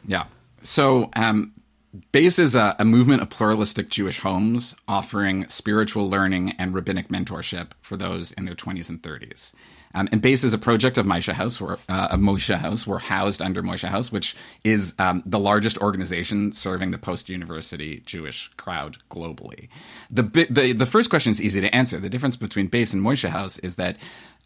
[0.06, 0.26] Yeah.
[0.62, 1.54] So, um,
[2.14, 7.72] Base is a, a, movement of pluralistic Jewish homes offering spiritual learning and rabbinic mentorship
[7.82, 9.54] for those in their 20s and 30s.
[9.94, 12.88] Um, and Base is a project of Moishe House, where, uh, of Moishe House.
[12.88, 18.50] We're housed under Moishe House, which is um, the largest organization serving the post-university Jewish
[18.56, 19.68] crowd globally.
[20.10, 22.00] The, the the first question is easy to answer.
[22.00, 23.98] The difference between Base and Moishe House is that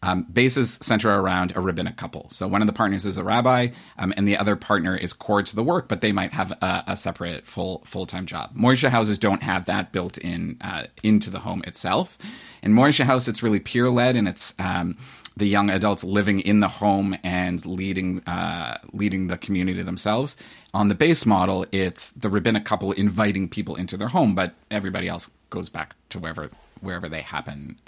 [0.02, 2.28] um, bases center around a rabbinic couple.
[2.30, 5.42] So one of the partners is a rabbi, um, and the other partner is core
[5.42, 8.54] to the work, but they might have a, a separate full full time job.
[8.56, 12.18] Moishe houses don't have that built in uh, into the home itself.
[12.62, 14.96] In Moishe House, it's really peer led, and it's um,
[15.36, 20.36] the young adults living in the home and leading uh, leading the community themselves.
[20.74, 25.08] On the base model, it's the rabbinic couple inviting people into their home, but everybody
[25.08, 26.48] else goes back to wherever
[26.80, 27.78] wherever they happen.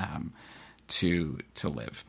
[0.88, 2.04] To to live.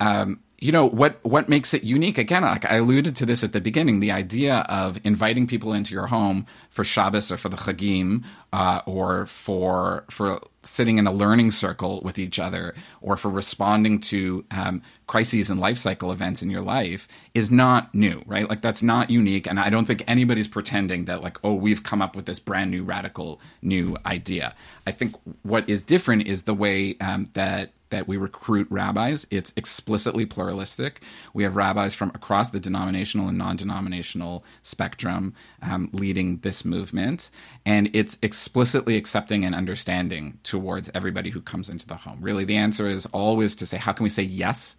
[0.00, 2.16] Um, you know what what makes it unique?
[2.16, 5.92] Again like i alluded to this at the beginning the idea of inviting people into
[5.92, 11.12] your home for shabbos or for the chagim uh, or for for sitting in a
[11.12, 16.42] learning circle with each other or for responding to um, crises and life cycle events
[16.42, 18.48] in your life is not new right?
[18.48, 22.00] Like that's not unique and i don't think anybody's pretending that like oh we've come
[22.00, 24.54] up with this brand new radical new idea.
[24.86, 29.26] I think what is different is the way um, that that we recruit rabbis.
[29.30, 31.02] It's explicitly pluralistic.
[31.32, 37.30] We have rabbis from across the denominational and non denominational spectrum um, leading this movement.
[37.64, 42.18] And it's explicitly accepting and understanding towards everybody who comes into the home.
[42.20, 44.76] Really, the answer is always to say, how can we say yes?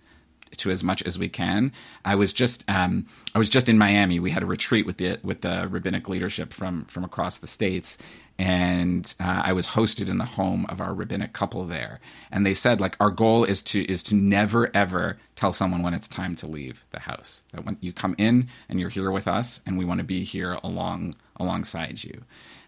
[0.57, 1.73] to as much as we can.
[2.05, 4.19] I was just um, I was just in Miami.
[4.19, 7.97] We had a retreat with the with the rabbinic leadership from from across the states,
[8.37, 11.99] and uh, I was hosted in the home of our rabbinic couple there.
[12.31, 15.93] And they said, like, our goal is to is to never ever tell someone when
[15.93, 17.41] it's time to leave the house.
[17.53, 20.23] That when you come in and you're here with us, and we want to be
[20.23, 22.23] here along alongside you.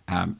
[0.07, 0.39] Um,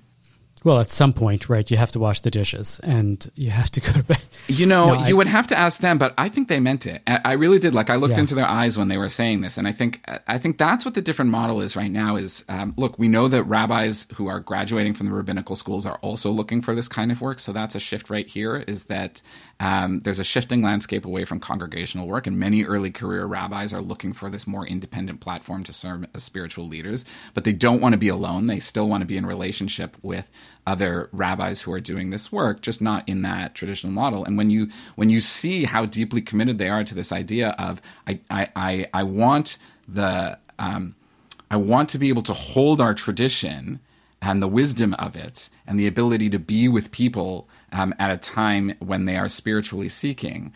[0.64, 3.80] well, at some point, right, you have to wash the dishes and you have to
[3.80, 4.22] go to bed.
[4.48, 6.86] You know, no, you I, would have to ask them, but I think they meant
[6.86, 7.02] it.
[7.06, 7.74] I really did.
[7.74, 8.22] Like, I looked yeah.
[8.22, 10.94] into their eyes when they were saying this, and I think I think that's what
[10.94, 12.16] the different model is right now.
[12.16, 15.98] Is um, look, we know that rabbis who are graduating from the rabbinical schools are
[15.98, 17.40] also looking for this kind of work.
[17.40, 18.58] So that's a shift right here.
[18.68, 19.22] Is that
[19.60, 23.82] um, there's a shifting landscape away from congregational work, and many early career rabbis are
[23.82, 27.06] looking for this more independent platform to serve as spiritual leaders.
[27.34, 28.48] But they don't want to be alone.
[28.48, 30.30] They still want to be in relationship with
[30.68, 34.26] other rabbis who are doing this work, just not in that traditional model.
[34.26, 37.82] And when you when you see how deeply committed they are to this idea of
[38.06, 40.96] I I I, I want the um,
[41.50, 43.80] I want to be able to hold our tradition
[44.22, 48.18] and the wisdom of it and the ability to be with people um, at a
[48.18, 50.54] time when they are spiritually seeking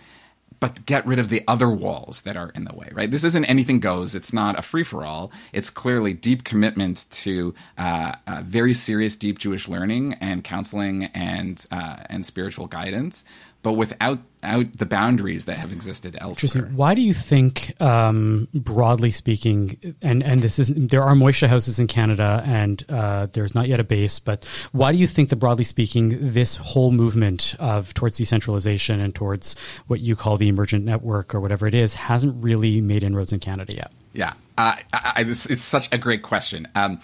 [0.62, 3.10] but get rid of the other walls that are in the way, right?
[3.10, 4.15] This isn't anything goes.
[4.15, 5.32] It's not a free for all.
[5.52, 11.65] It's clearly deep commitment to uh, uh, very serious, deep Jewish learning and counseling and
[11.71, 13.26] uh, and spiritual guidance,
[13.63, 16.69] but without out the boundaries that have existed elsewhere.
[16.74, 21.78] Why do you think, um, broadly speaking, and and this is there are Moishe houses
[21.80, 25.36] in Canada, and uh, there's not yet a base, but why do you think that
[25.36, 29.56] broadly speaking, this whole movement of towards decentralization and towards
[29.88, 33.39] what you call the emergent network or whatever it is hasn't really made inroads in
[33.39, 33.91] Canada yet?
[34.13, 36.67] Yeah, uh, I, I, this is such a great question.
[36.76, 37.00] Um,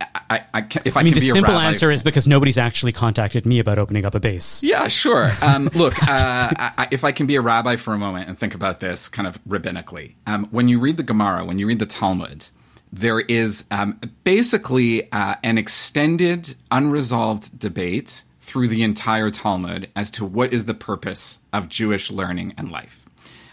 [0.00, 3.46] I, I, if I, I mean, the simple rabbi, answer is because nobody's actually contacted
[3.46, 4.62] me about opening up a base.
[4.62, 5.30] Yeah, sure.
[5.44, 8.54] Um, look, uh, I, if I can be a rabbi for a moment and think
[8.54, 11.86] about this kind of rabbinically, um, when you read the Gemara, when you read the
[11.86, 12.48] Talmud,
[12.90, 20.24] there is um, basically uh, an extended, unresolved debate through the entire Talmud as to
[20.24, 23.04] what is the purpose of Jewish learning and life.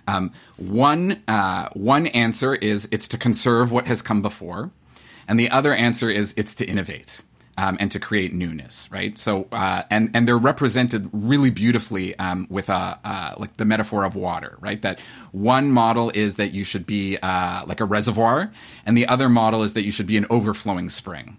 [0.07, 4.71] Um, one uh, one answer is it's to conserve what has come before.
[5.27, 7.23] And the other answer is it's to innovate.
[7.57, 9.15] Um, and to create newness, right?
[9.17, 14.05] So, uh, and and they're represented really beautifully um, with a uh, like the metaphor
[14.05, 14.81] of water, right?
[14.81, 15.01] That
[15.33, 18.51] one model is that you should be uh, like a reservoir,
[18.85, 21.37] and the other model is that you should be an overflowing spring.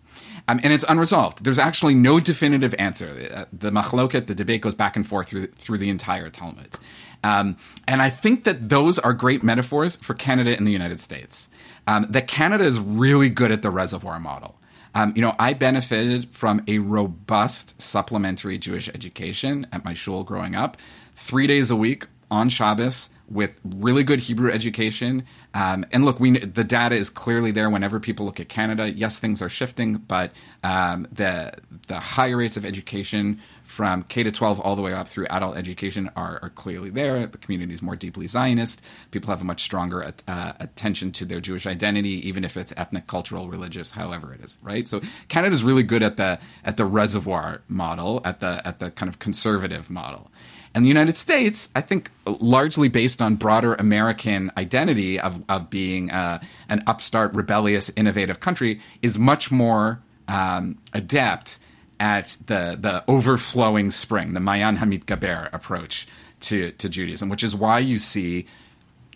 [0.49, 1.45] Um, and it's unresolved.
[1.45, 3.31] There's actually no definitive answer.
[3.35, 6.77] Uh, the machloket, the debate goes back and forth through through the entire Talmud.
[7.25, 7.57] Um,
[7.87, 11.49] and I think that those are great metaphors for Canada and the United States
[11.87, 14.57] um, that Canada is really good at the reservoir model.
[14.95, 20.55] Um, you know, I benefited from a robust supplementary Jewish education at my shul growing
[20.55, 20.77] up,
[21.15, 25.25] three days a week on Shabbos with really good Hebrew education.
[25.55, 27.71] Um, and look, we the data is clearly there.
[27.71, 30.33] Whenever people look at Canada, yes, things are shifting, but
[30.63, 31.55] um, the
[31.89, 33.41] the high rates of education
[33.73, 37.27] from K to 12 all the way up through adult education are, are clearly there.
[37.27, 38.83] The community is more deeply Zionist.
[39.11, 43.07] People have a much stronger uh, attention to their Jewish identity, even if it's ethnic,
[43.07, 44.87] cultural, religious, however it is, right?
[44.87, 49.09] So Canada's really good at the at the reservoir model, at the at the kind
[49.09, 50.31] of conservative model.
[50.75, 56.11] And the United States, I think, largely based on broader American identity of, of being
[56.11, 61.59] uh, an upstart, rebellious, innovative country, is much more um, adept
[62.01, 66.07] at the the overflowing spring, the Ma'ayan HaMitgaber approach
[66.41, 68.47] to, to Judaism, which is why you see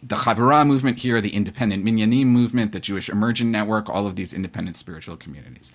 [0.02, 4.32] the Chavurah movement here, the independent Minyanim movement, the Jewish Emergent Network, all of these
[4.32, 5.72] independent spiritual communities.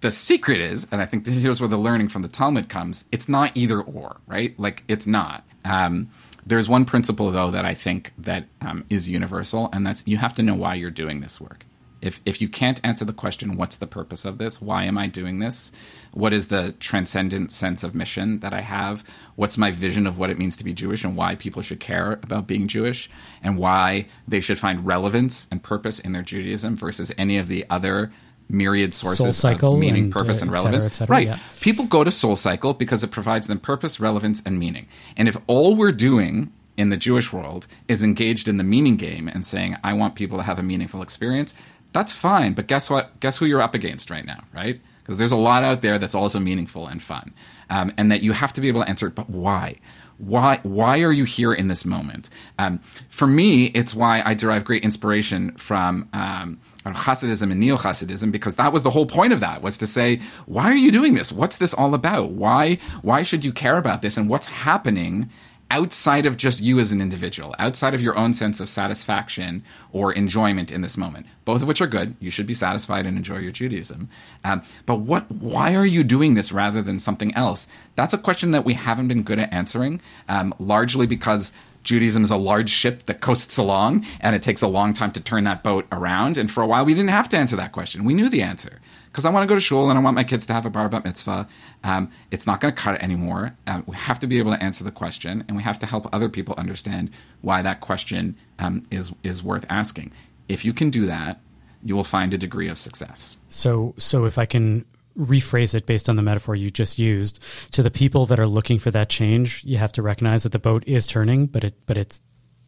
[0.00, 3.28] The secret is, and I think here's where the learning from the Talmud comes, it's
[3.28, 4.58] not either or, right?
[4.58, 5.44] Like, it's not.
[5.64, 6.10] Um,
[6.44, 10.34] there's one principle, though, that I think that um, is universal, and that's you have
[10.34, 11.64] to know why you're doing this work.
[12.02, 14.60] If, if you can't answer the question, what's the purpose of this?
[14.60, 15.70] Why am I doing this?
[16.12, 19.04] What is the transcendent sense of mission that I have?
[19.36, 22.18] What's my vision of what it means to be Jewish and why people should care
[22.22, 23.08] about being Jewish
[23.42, 27.64] and why they should find relevance and purpose in their Judaism versus any of the
[27.70, 28.12] other
[28.48, 30.84] myriad sources of meaning, and, purpose, uh, and relevance.
[30.84, 31.26] Cetera, cetera, right.
[31.28, 31.38] Yeah.
[31.60, 34.88] People go to Soul Cycle because it provides them purpose, relevance, and meaning.
[35.16, 39.28] And if all we're doing in the Jewish world is engaged in the meaning game
[39.28, 41.54] and saying, I want people to have a meaningful experience,
[41.92, 42.54] that's fine.
[42.54, 43.18] But guess what?
[43.20, 44.80] Guess who you're up against right now, right?
[45.00, 47.34] Because there's a lot out there that's also meaningful and fun,
[47.70, 49.10] um, and that you have to be able to answer.
[49.10, 49.76] But why?
[50.18, 50.60] Why?
[50.62, 52.30] Why are you here in this moment?
[52.58, 52.78] Um,
[53.08, 56.08] for me, it's why I derive great inspiration from.
[56.12, 59.86] Um, Hasidism and Neo Hasidism, because that was the whole point of that was to
[59.86, 61.30] say, why are you doing this?
[61.30, 62.30] What's this all about?
[62.32, 64.16] Why why should you care about this?
[64.16, 65.30] And what's happening
[65.72, 70.12] outside of just you as an individual, outside of your own sense of satisfaction or
[70.12, 72.14] enjoyment in this moment, both of which are good.
[72.20, 74.10] You should be satisfied and enjoy your Judaism.
[74.44, 75.32] Um, but what?
[75.32, 77.68] Why are you doing this rather than something else?
[77.96, 81.54] That's a question that we haven't been good at answering, um, largely because
[81.84, 85.20] Judaism is a large ship that coasts along, and it takes a long time to
[85.20, 86.36] turn that boat around.
[86.36, 88.04] And for a while, we didn't have to answer that question.
[88.04, 88.78] We knew the answer
[89.12, 90.70] because I want to go to shul and I want my kids to have a
[90.70, 91.46] bar bat mitzvah.
[91.84, 93.54] Um, it's not going to cut it anymore.
[93.66, 96.08] Uh, we have to be able to answer the question, and we have to help
[96.12, 97.10] other people understand
[97.42, 100.12] why that question um, is is worth asking.
[100.48, 101.40] If you can do that,
[101.84, 103.36] you will find a degree of success.
[103.48, 104.86] So, so if I can
[105.18, 107.38] rephrase it based on the metaphor you just used
[107.70, 110.58] to the people that are looking for that change you have to recognize that the
[110.58, 112.22] boat is turning but it but it's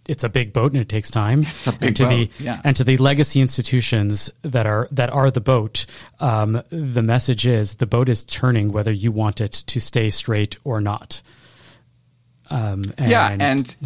[0.08, 1.42] it's a big boat and it takes time.
[1.54, 2.10] It's a big and to boat.
[2.10, 2.60] The, yeah.
[2.64, 5.86] And to the legacy institutions that are that are the boat,
[6.20, 10.56] um, the message is the boat is turning whether you want it to stay straight
[10.64, 11.22] or not.
[12.50, 13.76] Um, and yeah, and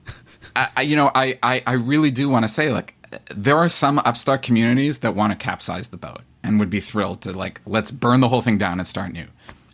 [0.56, 2.94] I, you know, I, I, I really do want to say like
[3.34, 7.22] there are some upstart communities that want to capsize the boat and would be thrilled
[7.22, 9.26] to like let's burn the whole thing down and start new.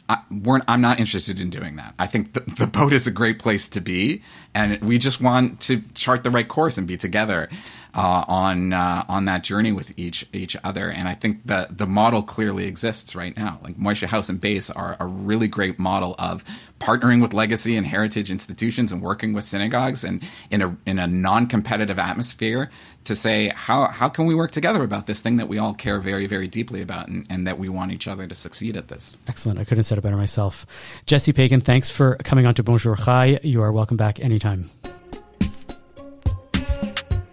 [0.08, 1.94] I, am not interested in doing that.
[1.98, 4.22] I think the, the, boat is a great place to be,
[4.54, 7.50] and we just want to chart the right course and be together
[7.94, 10.90] uh, on uh, on that journey with each each other.
[10.90, 13.58] And I think the the model clearly exists right now.
[13.62, 16.42] Like Moishe House and Base are a really great model of
[16.80, 21.06] partnering with legacy and heritage institutions and working with synagogues and in a in a
[21.06, 22.70] non competitive atmosphere
[23.04, 25.98] to say how how can we work together about this thing that we all care
[25.98, 29.16] very very deeply about and, and that we want each other to succeed at this.
[29.26, 29.58] Excellent.
[29.58, 30.66] I couldn't have said it better myself.
[31.06, 33.38] Jesse Paikin, thanks for coming on to Bonjour Chai.
[33.42, 34.70] You are welcome back anytime.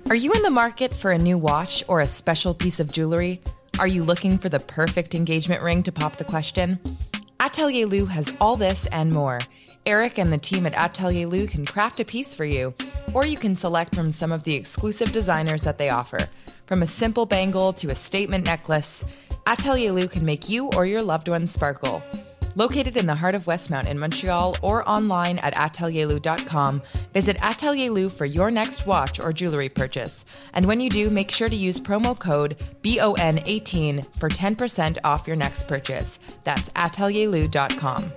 [0.08, 3.42] Are you in the market for a new watch or a special piece of jewelry?
[3.80, 6.80] Are you looking for the perfect engagement ring to pop the question?
[7.40, 9.40] Atelier Lou has all this and more.
[9.86, 12.74] Eric and the team at Atelier Lou can craft a piece for you,
[13.16, 16.28] or you can select from some of the exclusive designers that they offer.
[16.66, 19.06] From a simple bangle to a statement necklace,
[19.48, 22.04] Atelier Lou can make you or your loved ones sparkle.
[22.56, 26.82] Located in the heart of Westmount in Montreal or online at atelierlou.com,
[27.14, 30.26] visit Atelier Lou for your next watch or jewelry purchase.
[30.54, 35.38] And when you do, make sure to use promo code BON18 for 10% off your
[35.38, 36.20] next purchase.
[36.44, 38.12] That's atelierlou.com.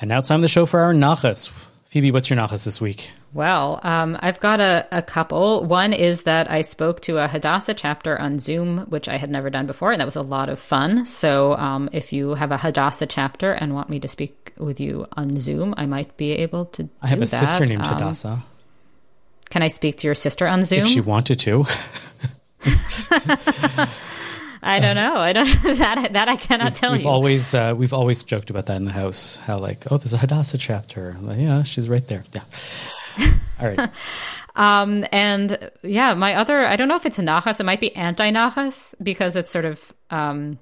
[0.00, 1.50] And now it's time to show for our nachas.
[1.90, 3.10] Phoebe, what's your nachas this week?
[3.32, 5.64] Well, um, I've got a, a couple.
[5.64, 9.50] One is that I spoke to a Hadassah chapter on Zoom, which I had never
[9.50, 11.04] done before, and that was a lot of fun.
[11.04, 15.04] So um, if you have a Hadassah chapter and want me to speak with you
[15.16, 17.26] on Zoom, I might be able to I have a that.
[17.26, 18.44] sister named um, Hadassah.
[19.48, 20.82] Can I speak to your sister on Zoom?
[20.82, 21.64] If she wanted to.
[24.62, 25.16] I don't know.
[25.16, 25.46] I don't
[25.78, 27.08] that that I cannot we've, tell we've you.
[27.08, 29.36] Always uh, we've always joked about that in the house.
[29.38, 31.16] How like oh, there's a Hadassah chapter.
[31.20, 32.22] Like, yeah, she's right there.
[32.32, 32.42] Yeah.
[33.60, 33.90] All right.
[34.56, 37.60] um, and yeah, my other I don't know if it's a nachas.
[37.60, 39.80] It might be anti nachas because it's sort of
[40.10, 40.58] um,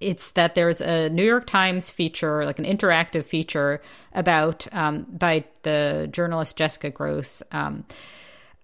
[0.00, 3.80] it's that there's a New York Times feature, like an interactive feature
[4.12, 7.84] about um, by the journalist Jessica Grose um,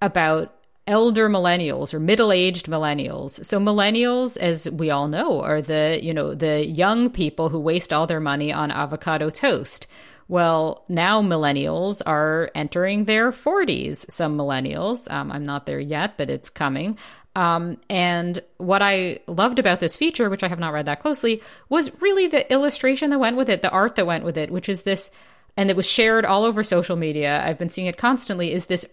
[0.02, 0.54] about
[0.86, 3.44] elder millennials or middle-aged millennials.
[3.44, 7.92] So millennials as we all know are the, you know, the young people who waste
[7.92, 9.86] all their money on avocado toast
[10.28, 14.08] Well, now millennials are entering their 40s.
[14.10, 16.98] Some millennials, um, I'm not there yet, but it's coming.
[17.34, 21.42] Um, and what I loved about this feature, which I have not read that closely,
[21.68, 24.68] was really the illustration that went with it, the art that went with it, which
[24.68, 25.10] is this,
[25.56, 27.44] and it was shared all over social media.
[27.44, 28.52] I've been seeing it constantly.
[28.52, 28.86] Is this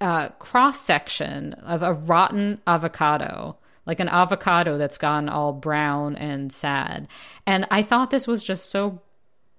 [0.00, 3.56] uh, cross section of a rotten avocado?
[3.88, 7.08] like an avocado that's gone all brown and sad.
[7.46, 9.00] And I thought this was just so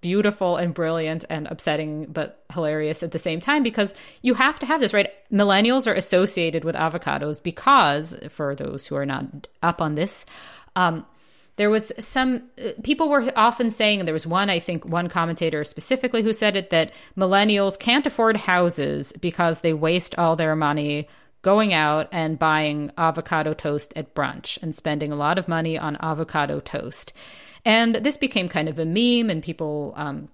[0.01, 4.65] beautiful and brilliant and upsetting but hilarious at the same time because you have to
[4.65, 9.81] have this right millennials are associated with avocados because for those who are not up
[9.81, 10.25] on this
[10.77, 11.05] um,
[11.59, 15.09] there was some uh, people were often saying and there was one i think one
[15.09, 20.55] commentator specifically who said it that millennials can't afford houses because they waste all their
[20.55, 21.07] money
[21.41, 25.97] going out and buying avocado toast at brunch and spending a lot of money on
[26.01, 27.13] avocado toast.
[27.65, 30.29] And this became kind of a meme, and people um,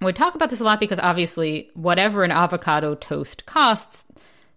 [0.00, 4.04] would talk about this a lot because obviously, whatever an avocado toast costs,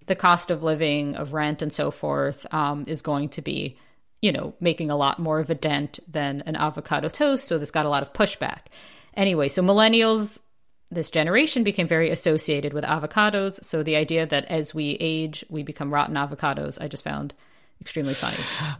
[0.07, 3.77] the cost of living, of rent, and so forth um, is going to be,
[4.21, 7.47] you know, making a lot more of a dent than an avocado toast.
[7.47, 8.67] So this got a lot of pushback.
[9.15, 10.39] Anyway, so millennials,
[10.89, 13.63] this generation became very associated with avocados.
[13.63, 17.33] So the idea that as we age, we become rotten avocados, I just found
[17.81, 18.37] extremely funny.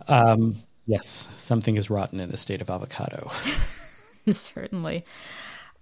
[0.07, 3.29] Um, Yes, something is rotten in the state of avocado.
[4.29, 5.05] Certainly.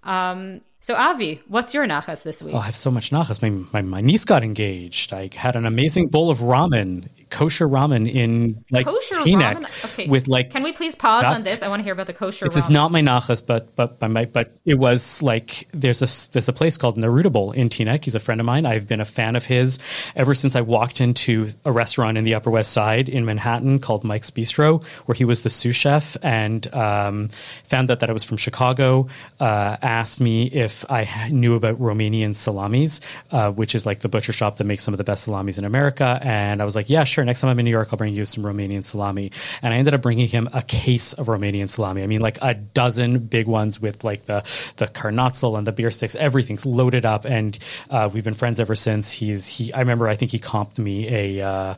[0.04, 2.56] Um, so, Avi, what's your nachas this week?
[2.56, 3.42] Oh, I have so much nachas.
[3.42, 5.12] My, my, my niece got engaged.
[5.14, 10.08] I had an amazing bowl of ramen kosher ramen in like kosher Teaneck okay.
[10.08, 10.52] with like.
[10.52, 11.62] Can we please pause on this?
[11.62, 12.46] I want to hear about the kosher.
[12.46, 12.58] This ramen.
[12.60, 16.54] is not my nachas, but but my but it was like there's a there's a
[16.54, 18.04] place called Narutable in Teaneck.
[18.04, 18.66] He's a friend of mine.
[18.66, 19.80] I've been a fan of his
[20.16, 24.04] ever since I walked into a restaurant in the Upper West Side in Manhattan called
[24.04, 27.30] Mike's Bistro, where he was the sous chef, and um,
[27.64, 29.08] found out that I was from Chicago.
[29.40, 33.02] Uh, asked me if I knew about Romanian salamis,
[33.32, 35.66] uh, which is like the butcher shop that makes some of the best salamis in
[35.66, 38.14] America, and I was like, yeah, sure next time I'm in New York, I'll bring
[38.14, 39.32] you some Romanian salami.
[39.62, 42.04] And I ended up bringing him a case of Romanian salami.
[42.04, 44.42] I mean, like a dozen big ones with like the
[44.78, 47.26] the karnatzel and the beer sticks, everything's loaded up.
[47.26, 47.58] And
[47.90, 49.12] uh, we've been friends ever since.
[49.12, 49.74] He's he.
[49.74, 51.08] I remember, I think he comped me
[51.40, 51.48] a.
[51.48, 51.76] Uh,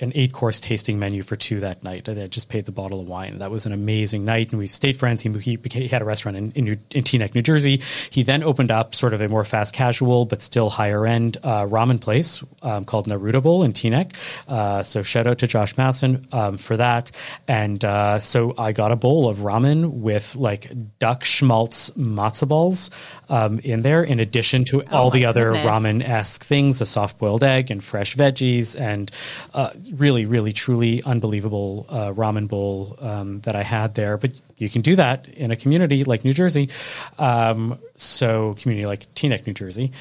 [0.00, 2.08] an eight course tasting menu for two that night.
[2.08, 3.38] I just paid the bottle of wine.
[3.38, 5.22] That was an amazing night, and we stayed friends.
[5.22, 7.82] He, he, became, he had a restaurant in, in, New, in Teaneck, New Jersey.
[8.10, 11.66] He then opened up sort of a more fast casual but still higher end uh,
[11.66, 14.14] ramen place um, called Narutable in Teaneck.
[14.48, 17.10] Uh, so shout out to Josh Masson um, for that.
[17.46, 22.90] And uh, so I got a bowl of ramen with like duck schmaltz matzo balls
[23.28, 27.18] um, in there, in addition to oh all the other ramen esque things, a soft
[27.18, 29.10] boiled egg and fresh veggies and
[29.54, 34.16] uh, really, really, truly unbelievable uh, ramen bowl um, that I had there.
[34.16, 36.70] But you can do that in a community like New Jersey.
[37.18, 39.92] Um, so, community like Teaneck, New Jersey.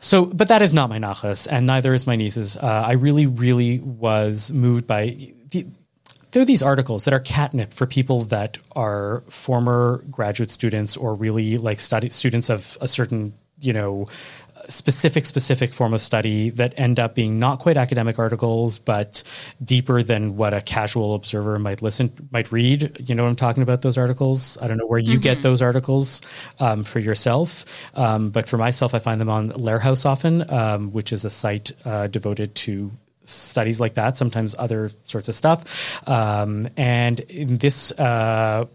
[0.00, 2.56] So, but that is not my nachas, and neither is my niece's.
[2.56, 5.66] Uh, I really, really was moved by the.
[6.30, 11.14] There are these articles that are catnip for people that are former graduate students or
[11.14, 14.08] really like study students of a certain you know
[14.68, 19.22] specific specific form of study that end up being not quite academic articles but
[19.62, 22.96] deeper than what a casual observer might listen might read.
[23.08, 24.58] You know what i'm talking about those articles?
[24.60, 25.22] I don't know where you mm-hmm.
[25.22, 26.20] get those articles
[26.60, 27.64] um, for yourself.
[27.94, 31.72] Um, but for myself i find them on Lehrhaus often um, which is a site
[31.84, 32.90] uh, devoted to
[33.24, 36.06] studies like that sometimes other sorts of stuff.
[36.08, 38.66] Um, and in this uh,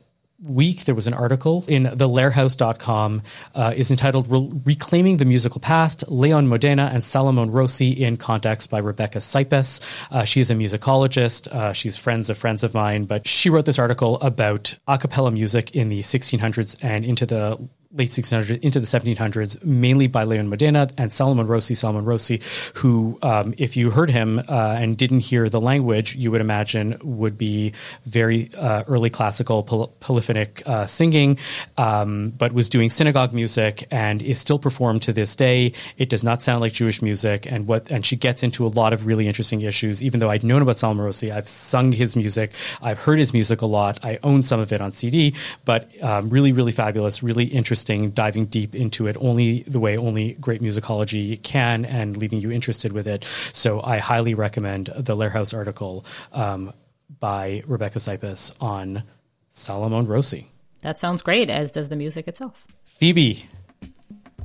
[0.44, 3.22] week there was an article in the lehrhaus.com
[3.56, 8.70] uh, is entitled Re- reclaiming the musical past leon modena and salomon rossi in context
[8.70, 9.82] by rebecca Cypess.
[10.12, 11.48] Uh, she's a musicologist.
[11.48, 15.32] Uh, she's friends of friends of mine but she wrote this article about a cappella
[15.32, 17.60] music in the 1600s and into the
[17.92, 21.74] late 1600s into the 1700s, mainly by Leon Modena and Salomon Rossi.
[21.74, 22.40] Salomon Rossi,
[22.76, 27.00] who, um, if you heard him uh, and didn't hear the language, you would imagine
[27.02, 27.74] would be
[28.04, 31.40] very uh, early classical poly- polyphonic uh, singing,
[31.80, 35.74] um, but was doing synagogue music and is still performed to this day.
[35.98, 38.94] It does not sound like Jewish music, and what and she gets into a lot
[38.94, 40.04] of really interesting issues.
[40.04, 42.52] Even though I'd known about Salomon Rossi, I've sung his music,
[42.84, 45.34] I've heard his music a lot, I own some of it on CD,
[45.66, 49.98] but um, really, really fabulous, really interesting interesting, diving deep into it only the way
[49.98, 53.24] only great musicology can and leaving you interested with it.
[53.54, 56.74] So I highly recommend the Lehrhaus article um,
[57.20, 59.04] by Rebecca Cypess on
[59.50, 60.46] Salomon Rossi.
[60.82, 62.66] That sounds great, as does the music itself.
[62.86, 63.46] Phoebe,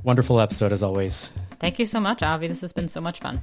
[0.03, 1.33] wonderful episode as always.
[1.59, 2.47] Thank you so much, Avi.
[2.47, 3.39] This has been so much fun.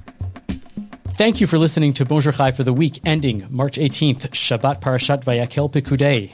[1.17, 5.23] Thank you for listening to Bonjour Chai for the week ending March 18th, Shabbat Parashat
[5.23, 6.31] Vayakhel Pekudei.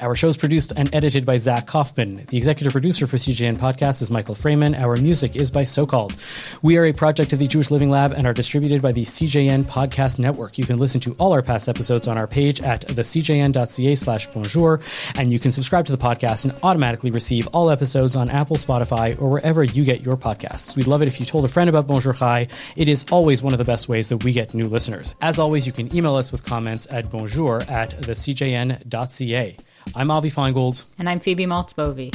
[0.00, 2.24] Our show is produced and edited by Zach Kauffman.
[2.26, 4.78] The executive producer for CJN Podcast is Michael Fraiman.
[4.78, 6.14] Our music is by So Called.
[6.62, 9.64] We are a project of the Jewish Living Lab and are distributed by the CJN
[9.64, 10.56] Podcast Network.
[10.56, 14.80] You can listen to all our past episodes on our page at thecjn.ca slash bonjour,
[15.16, 19.20] and you can subscribe to the podcast and automatically receive all episodes on Apple, Spotify,
[19.20, 20.76] or wherever you get your podcasts.
[20.76, 22.46] We'd love it if you told a friend about Bonjour Chai.
[22.76, 25.16] It is always one of the best ways that we get new listeners.
[25.22, 29.56] As always, you can email us with comments at bonjour at thecjn.ca.
[29.94, 30.84] I'm Avi Finegold.
[30.98, 32.12] And I'm Phoebe Maltz Bovy.